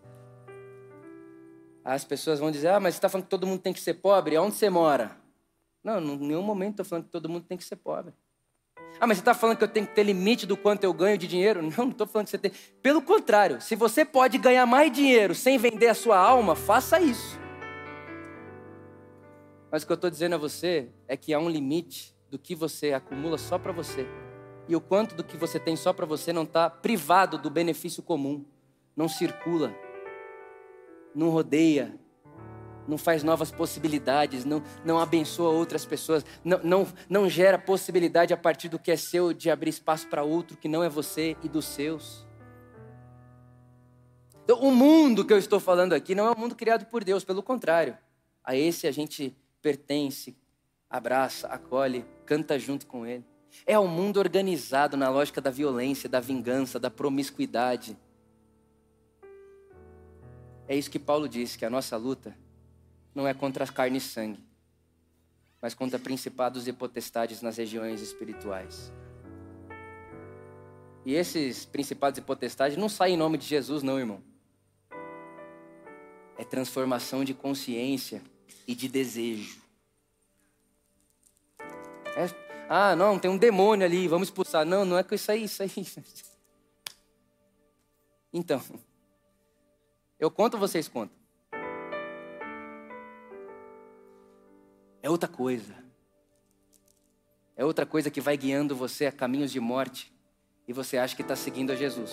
As 1.84 2.04
pessoas 2.04 2.40
vão 2.40 2.52
dizer, 2.52 2.70
ah, 2.70 2.80
mas 2.80 2.96
você 2.96 2.98
está 3.00 3.10
falando 3.10 3.26
que 3.26 3.30
todo 3.30 3.48
mundo 3.48 3.62
tem 3.62 3.74
que 3.74 3.80
ser 3.80 3.96
pobre? 3.96 4.38
Onde 4.38 4.56
você 4.56 4.70
mora? 4.70 5.18
Não, 5.84 6.00
em 6.00 6.18
nenhum 6.18 6.42
momento 6.42 6.72
estou 6.72 6.86
falando 6.86 7.06
que 7.06 7.12
todo 7.12 7.30
mundo 7.30 7.46
tem 7.48 7.58
que 7.58 7.64
ser 7.64 7.76
pobre. 7.76 8.14
Ah, 9.00 9.06
mas 9.06 9.18
você 9.18 9.22
está 9.22 9.34
falando 9.34 9.58
que 9.58 9.64
eu 9.64 9.68
tenho 9.68 9.86
que 9.86 9.94
ter 9.94 10.04
limite 10.04 10.46
do 10.46 10.56
quanto 10.56 10.84
eu 10.84 10.94
ganho 10.94 11.18
de 11.18 11.28
dinheiro? 11.28 11.62
Não, 11.78 11.86
não 11.86 11.90
estou 11.90 12.08
falando 12.08 12.26
que 12.26 12.32
você 12.32 12.38
tem. 12.38 12.52
Pelo 12.82 13.02
contrário, 13.02 13.62
se 13.62 13.76
você 13.76 14.06
pode 14.06 14.38
ganhar 14.38 14.66
mais 14.66 14.92
dinheiro 14.92 15.36
sem 15.36 15.58
vender 15.58 15.88
a 15.88 15.94
sua 15.94 16.18
alma, 16.18 16.56
faça 16.56 17.00
isso. 17.00 17.40
Mas 19.72 19.84
o 19.84 19.86
que 19.86 19.92
eu 19.92 19.96
estou 19.96 20.10
dizendo 20.10 20.36
a 20.36 20.38
você 20.38 20.90
é 21.08 21.18
que 21.18 21.34
há 21.34 21.40
um 21.40 21.50
limite 21.50 22.16
do 22.30 22.40
que 22.40 22.56
você 22.56 22.94
acumula 22.94 23.38
só 23.38 23.60
para 23.60 23.72
você. 23.72 24.08
E 24.68 24.76
o 24.76 24.82
quanto 24.82 25.16
do 25.16 25.24
que 25.24 25.38
você 25.38 25.60
tem 25.60 25.76
só 25.76 25.94
para 25.94 26.06
você 26.06 26.34
não 26.34 26.44
está 26.44 26.70
privado 26.70 27.38
do 27.38 27.50
benefício 27.50 28.02
comum. 28.02 28.44
Não 28.96 29.08
circula, 29.08 29.76
não 31.14 31.30
rodeia, 31.30 32.00
não 32.88 32.98
faz 32.98 33.24
novas 33.24 33.52
possibilidades, 33.52 34.46
não, 34.46 34.64
não 34.84 35.00
abençoa 35.00 35.50
outras 35.50 35.86
pessoas, 35.86 36.26
não, 36.44 36.60
não, 36.64 36.88
não 37.10 37.30
gera 37.30 37.58
possibilidade 37.58 38.34
a 38.34 38.38
partir 38.38 38.70
do 38.70 38.80
que 38.80 38.92
é 38.92 38.96
seu 38.96 39.34
de 39.34 39.50
abrir 39.50 39.70
espaço 39.70 40.08
para 40.08 40.24
outro 40.24 40.58
que 40.58 40.68
não 40.68 40.84
é 40.84 40.90
você 40.90 41.36
e 41.44 41.50
dos 41.50 41.66
seus. 41.66 42.26
Então, 44.44 44.60
o 44.60 44.72
mundo 44.72 45.26
que 45.26 45.34
eu 45.34 45.40
estou 45.40 45.60
falando 45.60 45.94
aqui 45.94 46.14
não 46.14 46.28
é 46.28 46.32
um 46.32 46.40
mundo 46.40 46.56
criado 46.56 46.86
por 46.86 47.04
Deus, 47.04 47.24
pelo 47.24 47.42
contrário. 47.42 47.98
A 48.44 48.56
esse 48.56 48.86
a 48.86 48.92
gente 48.92 49.36
pertence, 49.60 50.38
abraça, 50.88 51.48
acolhe, 51.48 52.06
canta 52.28 52.60
junto 52.60 52.86
com 52.86 53.06
ele. 53.06 53.26
É 53.66 53.78
um 53.78 53.88
mundo 53.88 54.18
organizado 54.18 54.98
na 54.98 55.10
lógica 55.10 55.40
da 55.40 55.52
violência, 55.52 56.10
da 56.10 56.20
vingança, 56.20 56.80
da 56.80 56.90
promiscuidade. 56.90 57.98
É 60.68 60.76
isso 60.76 60.90
que 60.90 60.98
Paulo 60.98 61.30
diz, 61.30 61.56
que 61.56 61.66
a 61.66 61.70
nossa 61.70 61.96
luta 61.96 62.36
não 63.14 63.28
é 63.28 63.34
contra 63.34 63.64
a 63.64 63.68
carne 63.68 64.00
e 64.00 64.02
sangue, 64.02 64.44
mas 65.62 65.74
contra 65.74 66.00
principados 66.00 66.68
e 66.68 66.74
potestades 66.74 67.42
nas 67.42 67.58
regiões 67.58 68.02
espirituais. 68.02 68.92
E 71.06 71.14
esses 71.14 71.66
principados 71.66 72.18
e 72.18 72.22
potestades 72.22 72.78
não 72.78 72.90
saem 72.90 73.14
em 73.14 73.18
nome 73.18 73.38
de 73.38 73.46
Jesus, 73.46 73.84
não, 73.84 74.00
irmão. 74.00 74.24
É 76.36 76.44
transformação 76.44 77.24
de 77.24 77.34
consciência 77.34 78.22
e 78.68 78.74
de 78.74 78.88
desejo. 78.88 79.62
É, 82.18 82.45
ah, 82.68 82.96
não, 82.96 83.20
tem 83.20 83.30
um 83.30 83.38
demônio 83.38 83.86
ali, 83.86 84.08
vamos 84.08 84.28
expulsar. 84.28 84.66
Não, 84.66 84.84
não 84.84 84.98
é 84.98 85.04
com 85.04 85.14
isso 85.14 85.32
aí, 85.32 85.44
isso 85.44 85.64
aí. 85.64 85.72
Então, 88.38 88.62
eu 90.20 90.30
conto, 90.30 90.58
vocês 90.58 90.90
contam. 90.90 91.16
É 95.02 95.10
outra 95.10 95.30
coisa. 95.30 95.74
É 97.56 97.64
outra 97.64 97.86
coisa 97.86 98.12
que 98.12 98.20
vai 98.20 98.36
guiando 98.36 98.76
você 98.76 99.06
a 99.06 99.12
caminhos 99.12 99.54
de 99.54 99.60
morte 99.62 100.12
e 100.68 100.74
você 100.74 100.98
acha 100.98 101.16
que 101.16 101.22
está 101.22 101.36
seguindo 101.36 101.72
a 101.72 101.76
Jesus. 101.76 102.12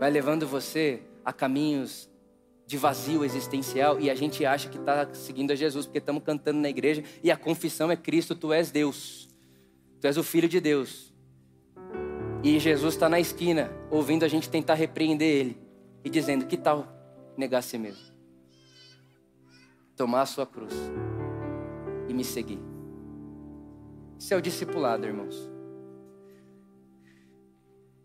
Vai 0.00 0.10
levando 0.10 0.44
você 0.44 1.02
a 1.24 1.32
caminhos 1.32 2.08
de 2.66 2.76
vazio 2.76 3.24
existencial 3.24 4.00
e 4.00 4.10
a 4.10 4.14
gente 4.14 4.44
acha 4.44 4.68
que 4.68 4.76
está 4.76 5.08
seguindo 5.14 5.52
a 5.52 5.54
Jesus 5.54 5.86
porque 5.86 5.98
estamos 5.98 6.22
cantando 6.24 6.58
na 6.60 6.68
igreja 6.68 7.04
e 7.22 7.30
a 7.30 7.36
confissão 7.36 7.90
é 7.90 7.96
Cristo, 7.96 8.34
tu 8.34 8.52
és 8.52 8.70
Deus, 8.70 9.28
tu 10.00 10.06
és 10.06 10.16
o 10.16 10.22
Filho 10.22 10.48
de 10.48 10.60
Deus. 10.60 11.14
E 12.42 12.58
Jesus 12.58 12.94
está 12.94 13.08
na 13.08 13.18
esquina, 13.18 13.70
ouvindo 13.90 14.24
a 14.24 14.28
gente 14.28 14.50
tentar 14.50 14.74
repreender 14.74 15.28
ele 15.28 15.58
e 16.04 16.10
dizendo: 16.10 16.46
Que 16.46 16.56
tal 16.56 16.86
negar 17.36 17.58
a 17.58 17.62
si 17.62 17.78
mesmo? 17.78 18.16
tomar 19.96 20.22
a 20.22 20.26
sua 20.26 20.46
cruz 20.46 20.74
e 22.06 22.14
me 22.14 22.22
seguir. 22.22 22.60
Isso 24.18 24.32
é 24.32 24.36
o 24.36 24.42
discipulado, 24.42 25.06
irmãos. 25.06 25.50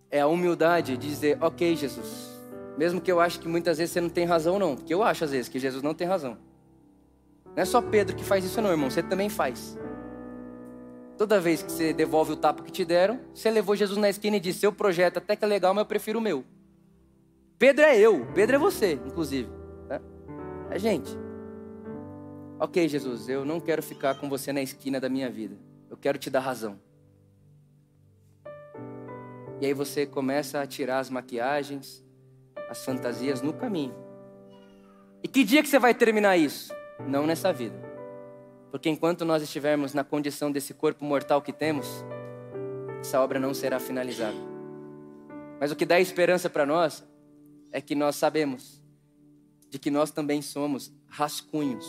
É 0.10 0.21
a 0.21 0.28
humildade 0.28 0.97
de 0.97 1.08
dizer, 1.08 1.38
ok, 1.41 1.76
Jesus, 1.76 2.31
mesmo 2.78 3.02
que 3.02 3.12
eu 3.12 3.20
ache 3.20 3.40
que 3.40 3.48
muitas 3.48 3.78
vezes 3.78 3.94
você 3.94 4.02
não 4.02 4.10
tem 4.10 4.26
razão, 4.26 4.58
não, 4.58 4.76
porque 4.76 4.94
eu 4.94 5.04
acho 5.04 5.24
às 5.24 5.32
vezes 5.32 5.50
que 5.50 5.60
Jesus 5.60 5.84
não 5.84 5.94
tem 5.94 6.08
razão. 6.08 6.38
Não 7.46 7.62
é 7.62 7.66
só 7.66 7.82
Pedro 7.82 8.16
que 8.16 8.24
faz 8.24 8.46
isso, 8.46 8.62
não, 8.62 8.72
irmão, 8.72 8.90
você 8.90 9.04
também 9.04 9.30
faz. 9.30 9.78
Toda 11.18 11.40
vez 11.40 11.62
que 11.62 11.72
você 11.72 11.94
devolve 11.94 12.32
o 12.32 12.36
tapa 12.36 12.64
que 12.64 12.72
te 12.72 12.84
deram, 12.84 13.20
você 13.34 13.52
levou 13.52 13.76
Jesus 13.76 14.00
na 14.00 14.10
esquina 14.10 14.38
e 14.38 14.40
disse: 14.40 14.60
Seu 14.60 14.72
projeto 14.72 15.18
até 15.18 15.36
que 15.36 15.46
é 15.46 15.48
legal, 15.48 15.74
mas 15.74 15.84
eu 15.84 15.86
prefiro 15.86 16.18
o 16.18 16.22
meu. 16.22 16.44
Pedro 17.60 17.86
é 17.86 18.00
eu, 18.00 18.26
Pedro 18.34 18.56
é 18.56 18.60
você, 18.60 18.94
inclusive. 18.94 19.48
Tá? 19.88 20.02
É 20.72 20.80
gente. 20.80 21.16
Ok, 22.60 22.88
Jesus, 22.88 23.30
eu 23.30 23.46
não 23.46 23.60
quero 23.60 23.84
ficar 23.84 24.16
com 24.16 24.28
você 24.30 24.52
na 24.52 24.62
esquina 24.62 25.00
da 25.00 25.10
minha 25.10 25.30
vida. 25.30 25.56
Eu 25.90 25.98
quero 25.98 26.18
te 26.18 26.30
dar 26.30 26.40
razão. 26.40 26.80
E 29.60 29.66
aí 29.68 29.74
você 29.74 30.08
começa 30.08 30.60
a 30.60 30.66
tirar 30.66 31.00
as 31.00 31.10
maquiagens, 31.10 32.04
as 32.72 32.86
fantasias 32.86 33.42
no 33.42 33.52
caminho. 33.52 33.94
E 35.22 35.28
que 35.28 35.44
dia 35.44 35.62
que 35.62 35.68
você 35.68 35.78
vai 35.78 35.94
terminar 35.94 36.38
isso? 36.38 36.74
Não 37.06 37.28
nessa 37.28 37.52
vida. 37.52 37.76
Porque 38.72 38.90
enquanto 38.90 39.26
nós 39.26 39.44
estivermos 39.44 39.94
na 39.94 40.06
condição 40.06 40.50
desse 40.50 40.74
corpo 40.74 41.04
mortal 41.04 41.42
que 41.42 41.52
temos, 41.52 41.86
essa 43.02 43.20
obra 43.20 43.38
não 43.42 43.54
será 43.54 43.78
finalizada. 43.78 44.38
Mas 45.60 45.70
o 45.70 45.76
que 45.76 45.86
dá 45.86 46.00
esperança 46.00 46.50
para 46.50 46.66
nós 46.66 47.04
é 47.74 47.82
que 47.82 47.94
nós 47.94 48.16
sabemos 48.16 48.82
de 49.70 49.78
que 49.78 49.92
nós 49.92 50.10
também 50.10 50.42
somos 50.42 50.94
rascunhos 51.08 51.86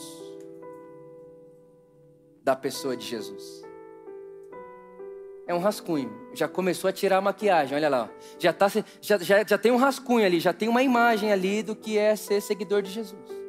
da 2.42 2.56
pessoa 2.56 2.96
de 2.96 3.06
Jesus. 3.06 3.62
É 5.46 5.54
um 5.54 5.58
rascunho. 5.58 6.10
Já 6.34 6.48
começou 6.48 6.88
a 6.88 6.92
tirar 6.92 7.18
a 7.18 7.20
maquiagem, 7.20 7.76
olha 7.76 7.88
lá. 7.88 8.10
Já, 8.38 8.52
tá, 8.52 8.68
já, 9.00 9.18
já, 9.18 9.44
já 9.44 9.58
tem 9.58 9.72
um 9.72 9.76
rascunho 9.76 10.24
ali, 10.24 10.40
já 10.40 10.52
tem 10.52 10.68
uma 10.68 10.82
imagem 10.82 11.32
ali 11.32 11.62
do 11.62 11.74
que 11.74 11.98
é 11.98 12.14
ser 12.16 12.40
seguidor 12.40 12.82
de 12.82 12.90
Jesus. 12.90 13.42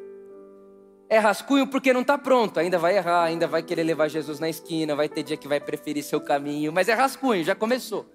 É 1.10 1.20
rascunho 1.20 1.68
porque 1.68 1.94
não 1.94 2.02
está 2.02 2.18
pronto, 2.18 2.60
ainda 2.60 2.80
vai 2.80 2.98
errar, 2.98 3.26
ainda 3.26 3.46
vai 3.46 3.62
querer 3.62 3.84
levar 3.84 4.08
Jesus 4.08 4.40
na 4.40 4.50
esquina, 4.50 4.96
vai 4.96 5.08
ter 5.08 5.22
dia 5.22 5.38
que 5.38 5.48
vai 5.48 5.60
preferir 5.60 6.04
seu 6.04 6.20
caminho, 6.20 6.74
mas 6.74 6.90
é 6.90 6.94
rascunho, 6.94 7.44
já 7.44 7.54
começou. 7.54 8.06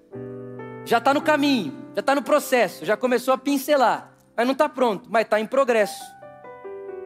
Já 0.84 0.98
está 0.98 1.14
no 1.14 1.22
caminho, 1.22 1.72
já 1.94 2.00
está 2.00 2.14
no 2.14 2.22
processo, 2.22 2.84
já 2.84 2.96
começou 2.96 3.32
a 3.32 3.38
pincelar, 3.38 4.12
mas 4.36 4.44
não 4.44 4.52
está 4.52 4.68
pronto, 4.68 5.08
mas 5.08 5.22
está 5.22 5.38
em 5.38 5.46
progresso. 5.46 6.02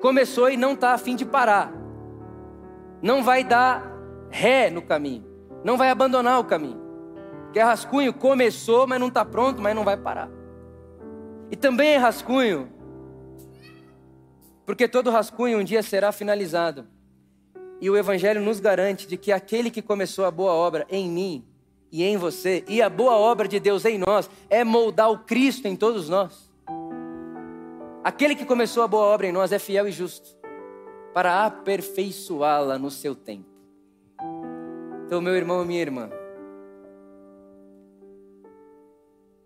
Começou 0.00 0.48
e 0.48 0.56
não 0.56 0.72
está 0.72 0.94
a 0.94 0.98
fim 0.98 1.14
de 1.14 1.26
parar 1.26 1.82
não 3.02 3.22
vai 3.22 3.42
dar 3.42 3.82
ré 4.30 4.70
no 4.70 4.80
caminho, 4.80 5.24
não 5.64 5.76
vai 5.76 5.90
abandonar 5.90 6.40
o 6.40 6.44
caminho. 6.44 6.80
Porque 7.44 7.58
é 7.58 7.62
rascunho 7.62 8.12
começou, 8.12 8.86
mas 8.86 8.98
não 8.98 9.08
está 9.08 9.24
pronto, 9.24 9.60
mas 9.60 9.74
não 9.74 9.84
vai 9.84 9.96
parar. 9.96 10.30
E 11.50 11.56
também 11.56 11.90
é 11.90 11.96
rascunho, 11.98 12.72
porque 14.64 14.88
todo 14.88 15.10
rascunho 15.10 15.58
um 15.58 15.64
dia 15.64 15.82
será 15.82 16.12
finalizado. 16.12 16.86
E 17.80 17.90
o 17.90 17.96
Evangelho 17.96 18.40
nos 18.40 18.60
garante 18.60 19.06
de 19.06 19.16
que 19.16 19.32
aquele 19.32 19.70
que 19.70 19.82
começou 19.82 20.24
a 20.24 20.30
boa 20.30 20.52
obra 20.52 20.86
em 20.88 21.10
mim 21.10 21.44
e 21.90 22.02
em 22.02 22.16
você, 22.16 22.64
e 22.68 22.80
a 22.80 22.88
boa 22.88 23.16
obra 23.16 23.46
de 23.46 23.60
Deus 23.60 23.84
em 23.84 23.98
nós, 23.98 24.30
é 24.48 24.64
moldar 24.64 25.10
o 25.10 25.18
Cristo 25.18 25.68
em 25.68 25.76
todos 25.76 26.08
nós. 26.08 26.50
Aquele 28.02 28.34
que 28.34 28.46
começou 28.46 28.82
a 28.82 28.88
boa 28.88 29.04
obra 29.04 29.26
em 29.26 29.32
nós 29.32 29.52
é 29.52 29.58
fiel 29.58 29.86
e 29.86 29.92
justo 29.92 30.36
para 31.12 31.44
aperfeiçoá-la 31.44 32.78
no 32.78 32.90
seu 32.90 33.14
tempo. 33.14 33.51
Então, 35.12 35.20
meu 35.20 35.36
irmão 35.36 35.62
e 35.62 35.66
minha 35.66 35.82
irmã, 35.82 36.08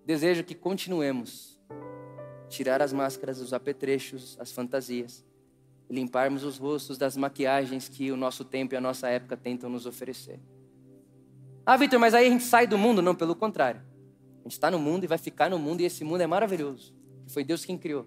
desejo 0.04 0.44
que 0.44 0.54
continuemos 0.54 1.60
tirar 2.48 2.80
as 2.80 2.92
máscaras, 2.92 3.40
os 3.40 3.52
apetrechos, 3.52 4.36
as 4.38 4.52
fantasias, 4.52 5.24
limparmos 5.90 6.44
os 6.44 6.56
rostos 6.56 6.96
das 6.96 7.16
maquiagens 7.16 7.88
que 7.88 8.12
o 8.12 8.16
nosso 8.16 8.44
tempo 8.44 8.74
e 8.74 8.76
a 8.76 8.80
nossa 8.80 9.08
época 9.08 9.36
tentam 9.36 9.68
nos 9.68 9.86
oferecer. 9.86 10.38
Ah, 11.66 11.76
Vitor, 11.76 11.98
mas 11.98 12.14
aí 12.14 12.28
a 12.28 12.30
gente 12.30 12.44
sai 12.44 12.68
do 12.68 12.78
mundo? 12.78 13.02
Não, 13.02 13.16
pelo 13.16 13.34
contrário. 13.34 13.82
A 14.38 14.42
gente 14.44 14.52
está 14.52 14.70
no 14.70 14.78
mundo 14.78 15.02
e 15.02 15.08
vai 15.08 15.18
ficar 15.18 15.50
no 15.50 15.58
mundo, 15.58 15.80
e 15.80 15.84
esse 15.84 16.04
mundo 16.04 16.20
é 16.20 16.28
maravilhoso. 16.28 16.94
Foi 17.26 17.42
Deus 17.42 17.64
quem 17.64 17.76
criou. 17.76 18.06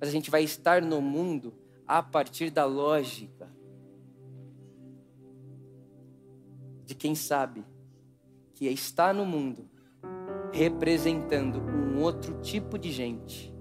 Mas 0.00 0.08
a 0.08 0.12
gente 0.12 0.30
vai 0.30 0.42
estar 0.42 0.80
no 0.80 1.02
mundo 1.02 1.52
a 1.86 2.02
partir 2.02 2.48
da 2.48 2.64
lógica 2.64 3.52
de 6.84 6.94
quem 6.94 7.14
sabe 7.14 7.64
que 8.54 8.66
está 8.66 9.12
no 9.12 9.24
mundo 9.24 9.68
representando 10.52 11.60
um 11.60 12.00
outro 12.00 12.40
tipo 12.40 12.78
de 12.78 12.92
gente 12.92 13.52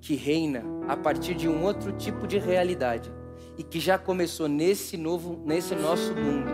que 0.00 0.14
reina 0.14 0.64
a 0.88 0.96
partir 0.96 1.34
de 1.34 1.48
um 1.48 1.64
outro 1.64 1.92
tipo 1.92 2.26
de 2.26 2.38
realidade 2.38 3.12
e 3.58 3.62
que 3.62 3.80
já 3.80 3.98
começou 3.98 4.48
nesse 4.48 4.96
novo, 4.96 5.42
nesse 5.44 5.74
nosso 5.74 6.14
mundo, 6.14 6.50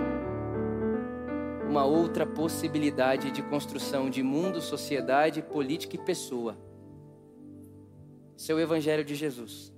uma 1.68 1.84
outra 1.84 2.26
possibilidade 2.26 3.30
de 3.30 3.42
construção 3.42 4.10
de 4.10 4.22
mundo, 4.22 4.60
sociedade, 4.60 5.42
política 5.42 5.96
e 5.96 5.98
pessoa. 5.98 6.56
Seu 8.36 8.58
é 8.58 8.62
Evangelho 8.62 9.04
de 9.04 9.14
Jesus. 9.14 9.72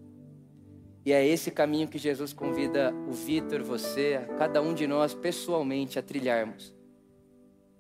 E 1.05 1.13
é 1.13 1.27
esse 1.27 1.51
caminho 1.51 1.87
que 1.87 1.99
Jesus 1.99 2.33
convida 2.33 2.95
o 3.07 3.13
Vitor, 3.13 3.63
você, 3.63 4.21
cada 4.39 4.63
um 4.63 4.73
de 4.73 4.87
nós 4.87 5.13
pessoalmente 5.13 5.99
a 5.99 6.03
trilharmos. 6.03 6.75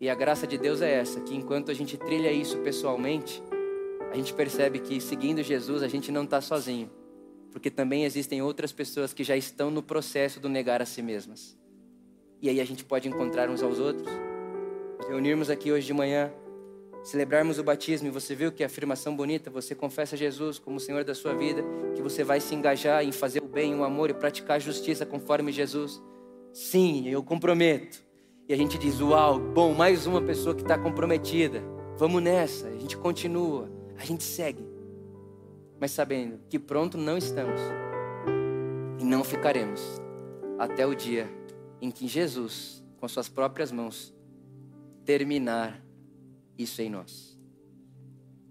E 0.00 0.10
a 0.10 0.14
graça 0.14 0.46
de 0.46 0.58
Deus 0.58 0.82
é 0.82 0.92
essa, 0.92 1.20
que 1.20 1.34
enquanto 1.34 1.70
a 1.70 1.74
gente 1.74 1.96
trilha 1.96 2.30
isso 2.30 2.58
pessoalmente, 2.58 3.42
a 4.12 4.16
gente 4.16 4.34
percebe 4.34 4.78
que 4.78 5.00
seguindo 5.00 5.42
Jesus 5.42 5.82
a 5.82 5.88
gente 5.88 6.12
não 6.12 6.24
está 6.24 6.40
sozinho. 6.40 6.90
porque 7.54 7.70
também 7.70 8.04
existem 8.04 8.42
outras 8.42 8.72
pessoas 8.72 9.12
que 9.12 9.22
já 9.22 9.36
estão 9.36 9.70
no 9.70 9.80
processo 9.80 10.40
do 10.40 10.48
negar 10.48 10.82
a 10.82 10.84
si 10.84 11.00
mesmas. 11.00 11.56
E 12.42 12.48
aí 12.48 12.60
a 12.60 12.64
gente 12.64 12.84
pode 12.84 13.08
encontrar 13.08 13.48
uns 13.48 13.62
aos 13.62 13.78
outros, 13.78 14.08
reunirmos 15.08 15.48
aqui 15.48 15.70
hoje 15.70 15.86
de 15.86 15.94
manhã, 15.94 16.32
celebrarmos 17.04 17.58
o 17.58 17.62
batismo 17.62 18.08
e 18.08 18.10
você 18.10 18.34
viu 18.34 18.50
que 18.50 18.64
afirmação 18.64 19.14
bonita, 19.14 19.50
você 19.50 19.74
confessa 19.74 20.16
Jesus 20.16 20.58
como 20.58 20.80
Senhor 20.80 21.04
da 21.04 21.14
sua 21.14 21.34
vida, 21.34 21.62
que 21.94 22.00
você 22.00 22.24
vai 22.24 22.40
se 22.40 22.54
engajar 22.54 23.04
em 23.04 23.12
fazer 23.12 23.42
o 23.42 23.46
bem, 23.46 23.74
o 23.74 23.84
amor 23.84 24.08
e 24.08 24.14
praticar 24.14 24.56
a 24.56 24.58
justiça 24.58 25.04
conforme 25.04 25.52
Jesus. 25.52 26.02
Sim, 26.52 27.06
eu 27.06 27.22
comprometo. 27.22 28.02
E 28.48 28.54
a 28.54 28.56
gente 28.56 28.78
diz: 28.78 29.00
Uau, 29.00 29.38
bom, 29.38 29.74
mais 29.74 30.06
uma 30.06 30.22
pessoa 30.22 30.54
que 30.54 30.62
está 30.62 30.78
comprometida. 30.78 31.62
Vamos 31.96 32.22
nessa. 32.22 32.68
A 32.68 32.78
gente 32.78 32.96
continua, 32.96 33.70
a 33.98 34.04
gente 34.04 34.24
segue. 34.24 34.66
Mas 35.78 35.90
sabendo 35.90 36.40
que 36.48 36.58
pronto 36.58 36.96
não 36.96 37.18
estamos 37.18 37.60
e 38.98 39.04
não 39.04 39.22
ficaremos 39.22 40.00
até 40.58 40.86
o 40.86 40.94
dia 40.94 41.28
em 41.82 41.90
que 41.90 42.08
Jesus, 42.08 42.82
com 42.98 43.06
suas 43.06 43.28
próprias 43.28 43.70
mãos, 43.70 44.14
terminar 45.04 45.83
isso 46.58 46.80
em 46.82 46.90
nós. 46.90 47.38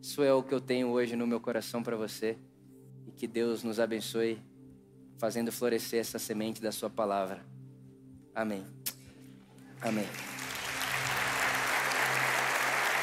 Isso 0.02 0.22
é 0.22 0.34
o 0.34 0.44
que 0.44 0.54
eu 0.54 0.60
tenho 0.60 0.90
hoje 0.90 1.16
no 1.16 1.26
meu 1.26 1.40
coração 1.40 1.82
para 1.82 1.96
você 1.96 2.38
e 3.08 3.12
que 3.12 3.28
Deus 3.28 3.64
nos 3.64 3.80
abençoe, 3.80 4.38
fazendo 5.18 5.52
florescer 5.52 6.00
essa 6.00 6.20
semente 6.20 6.62
da 6.62 6.72
Sua 6.72 6.90
palavra. 6.90 7.46
Amém. 8.36 8.66
Amém. 9.82 10.33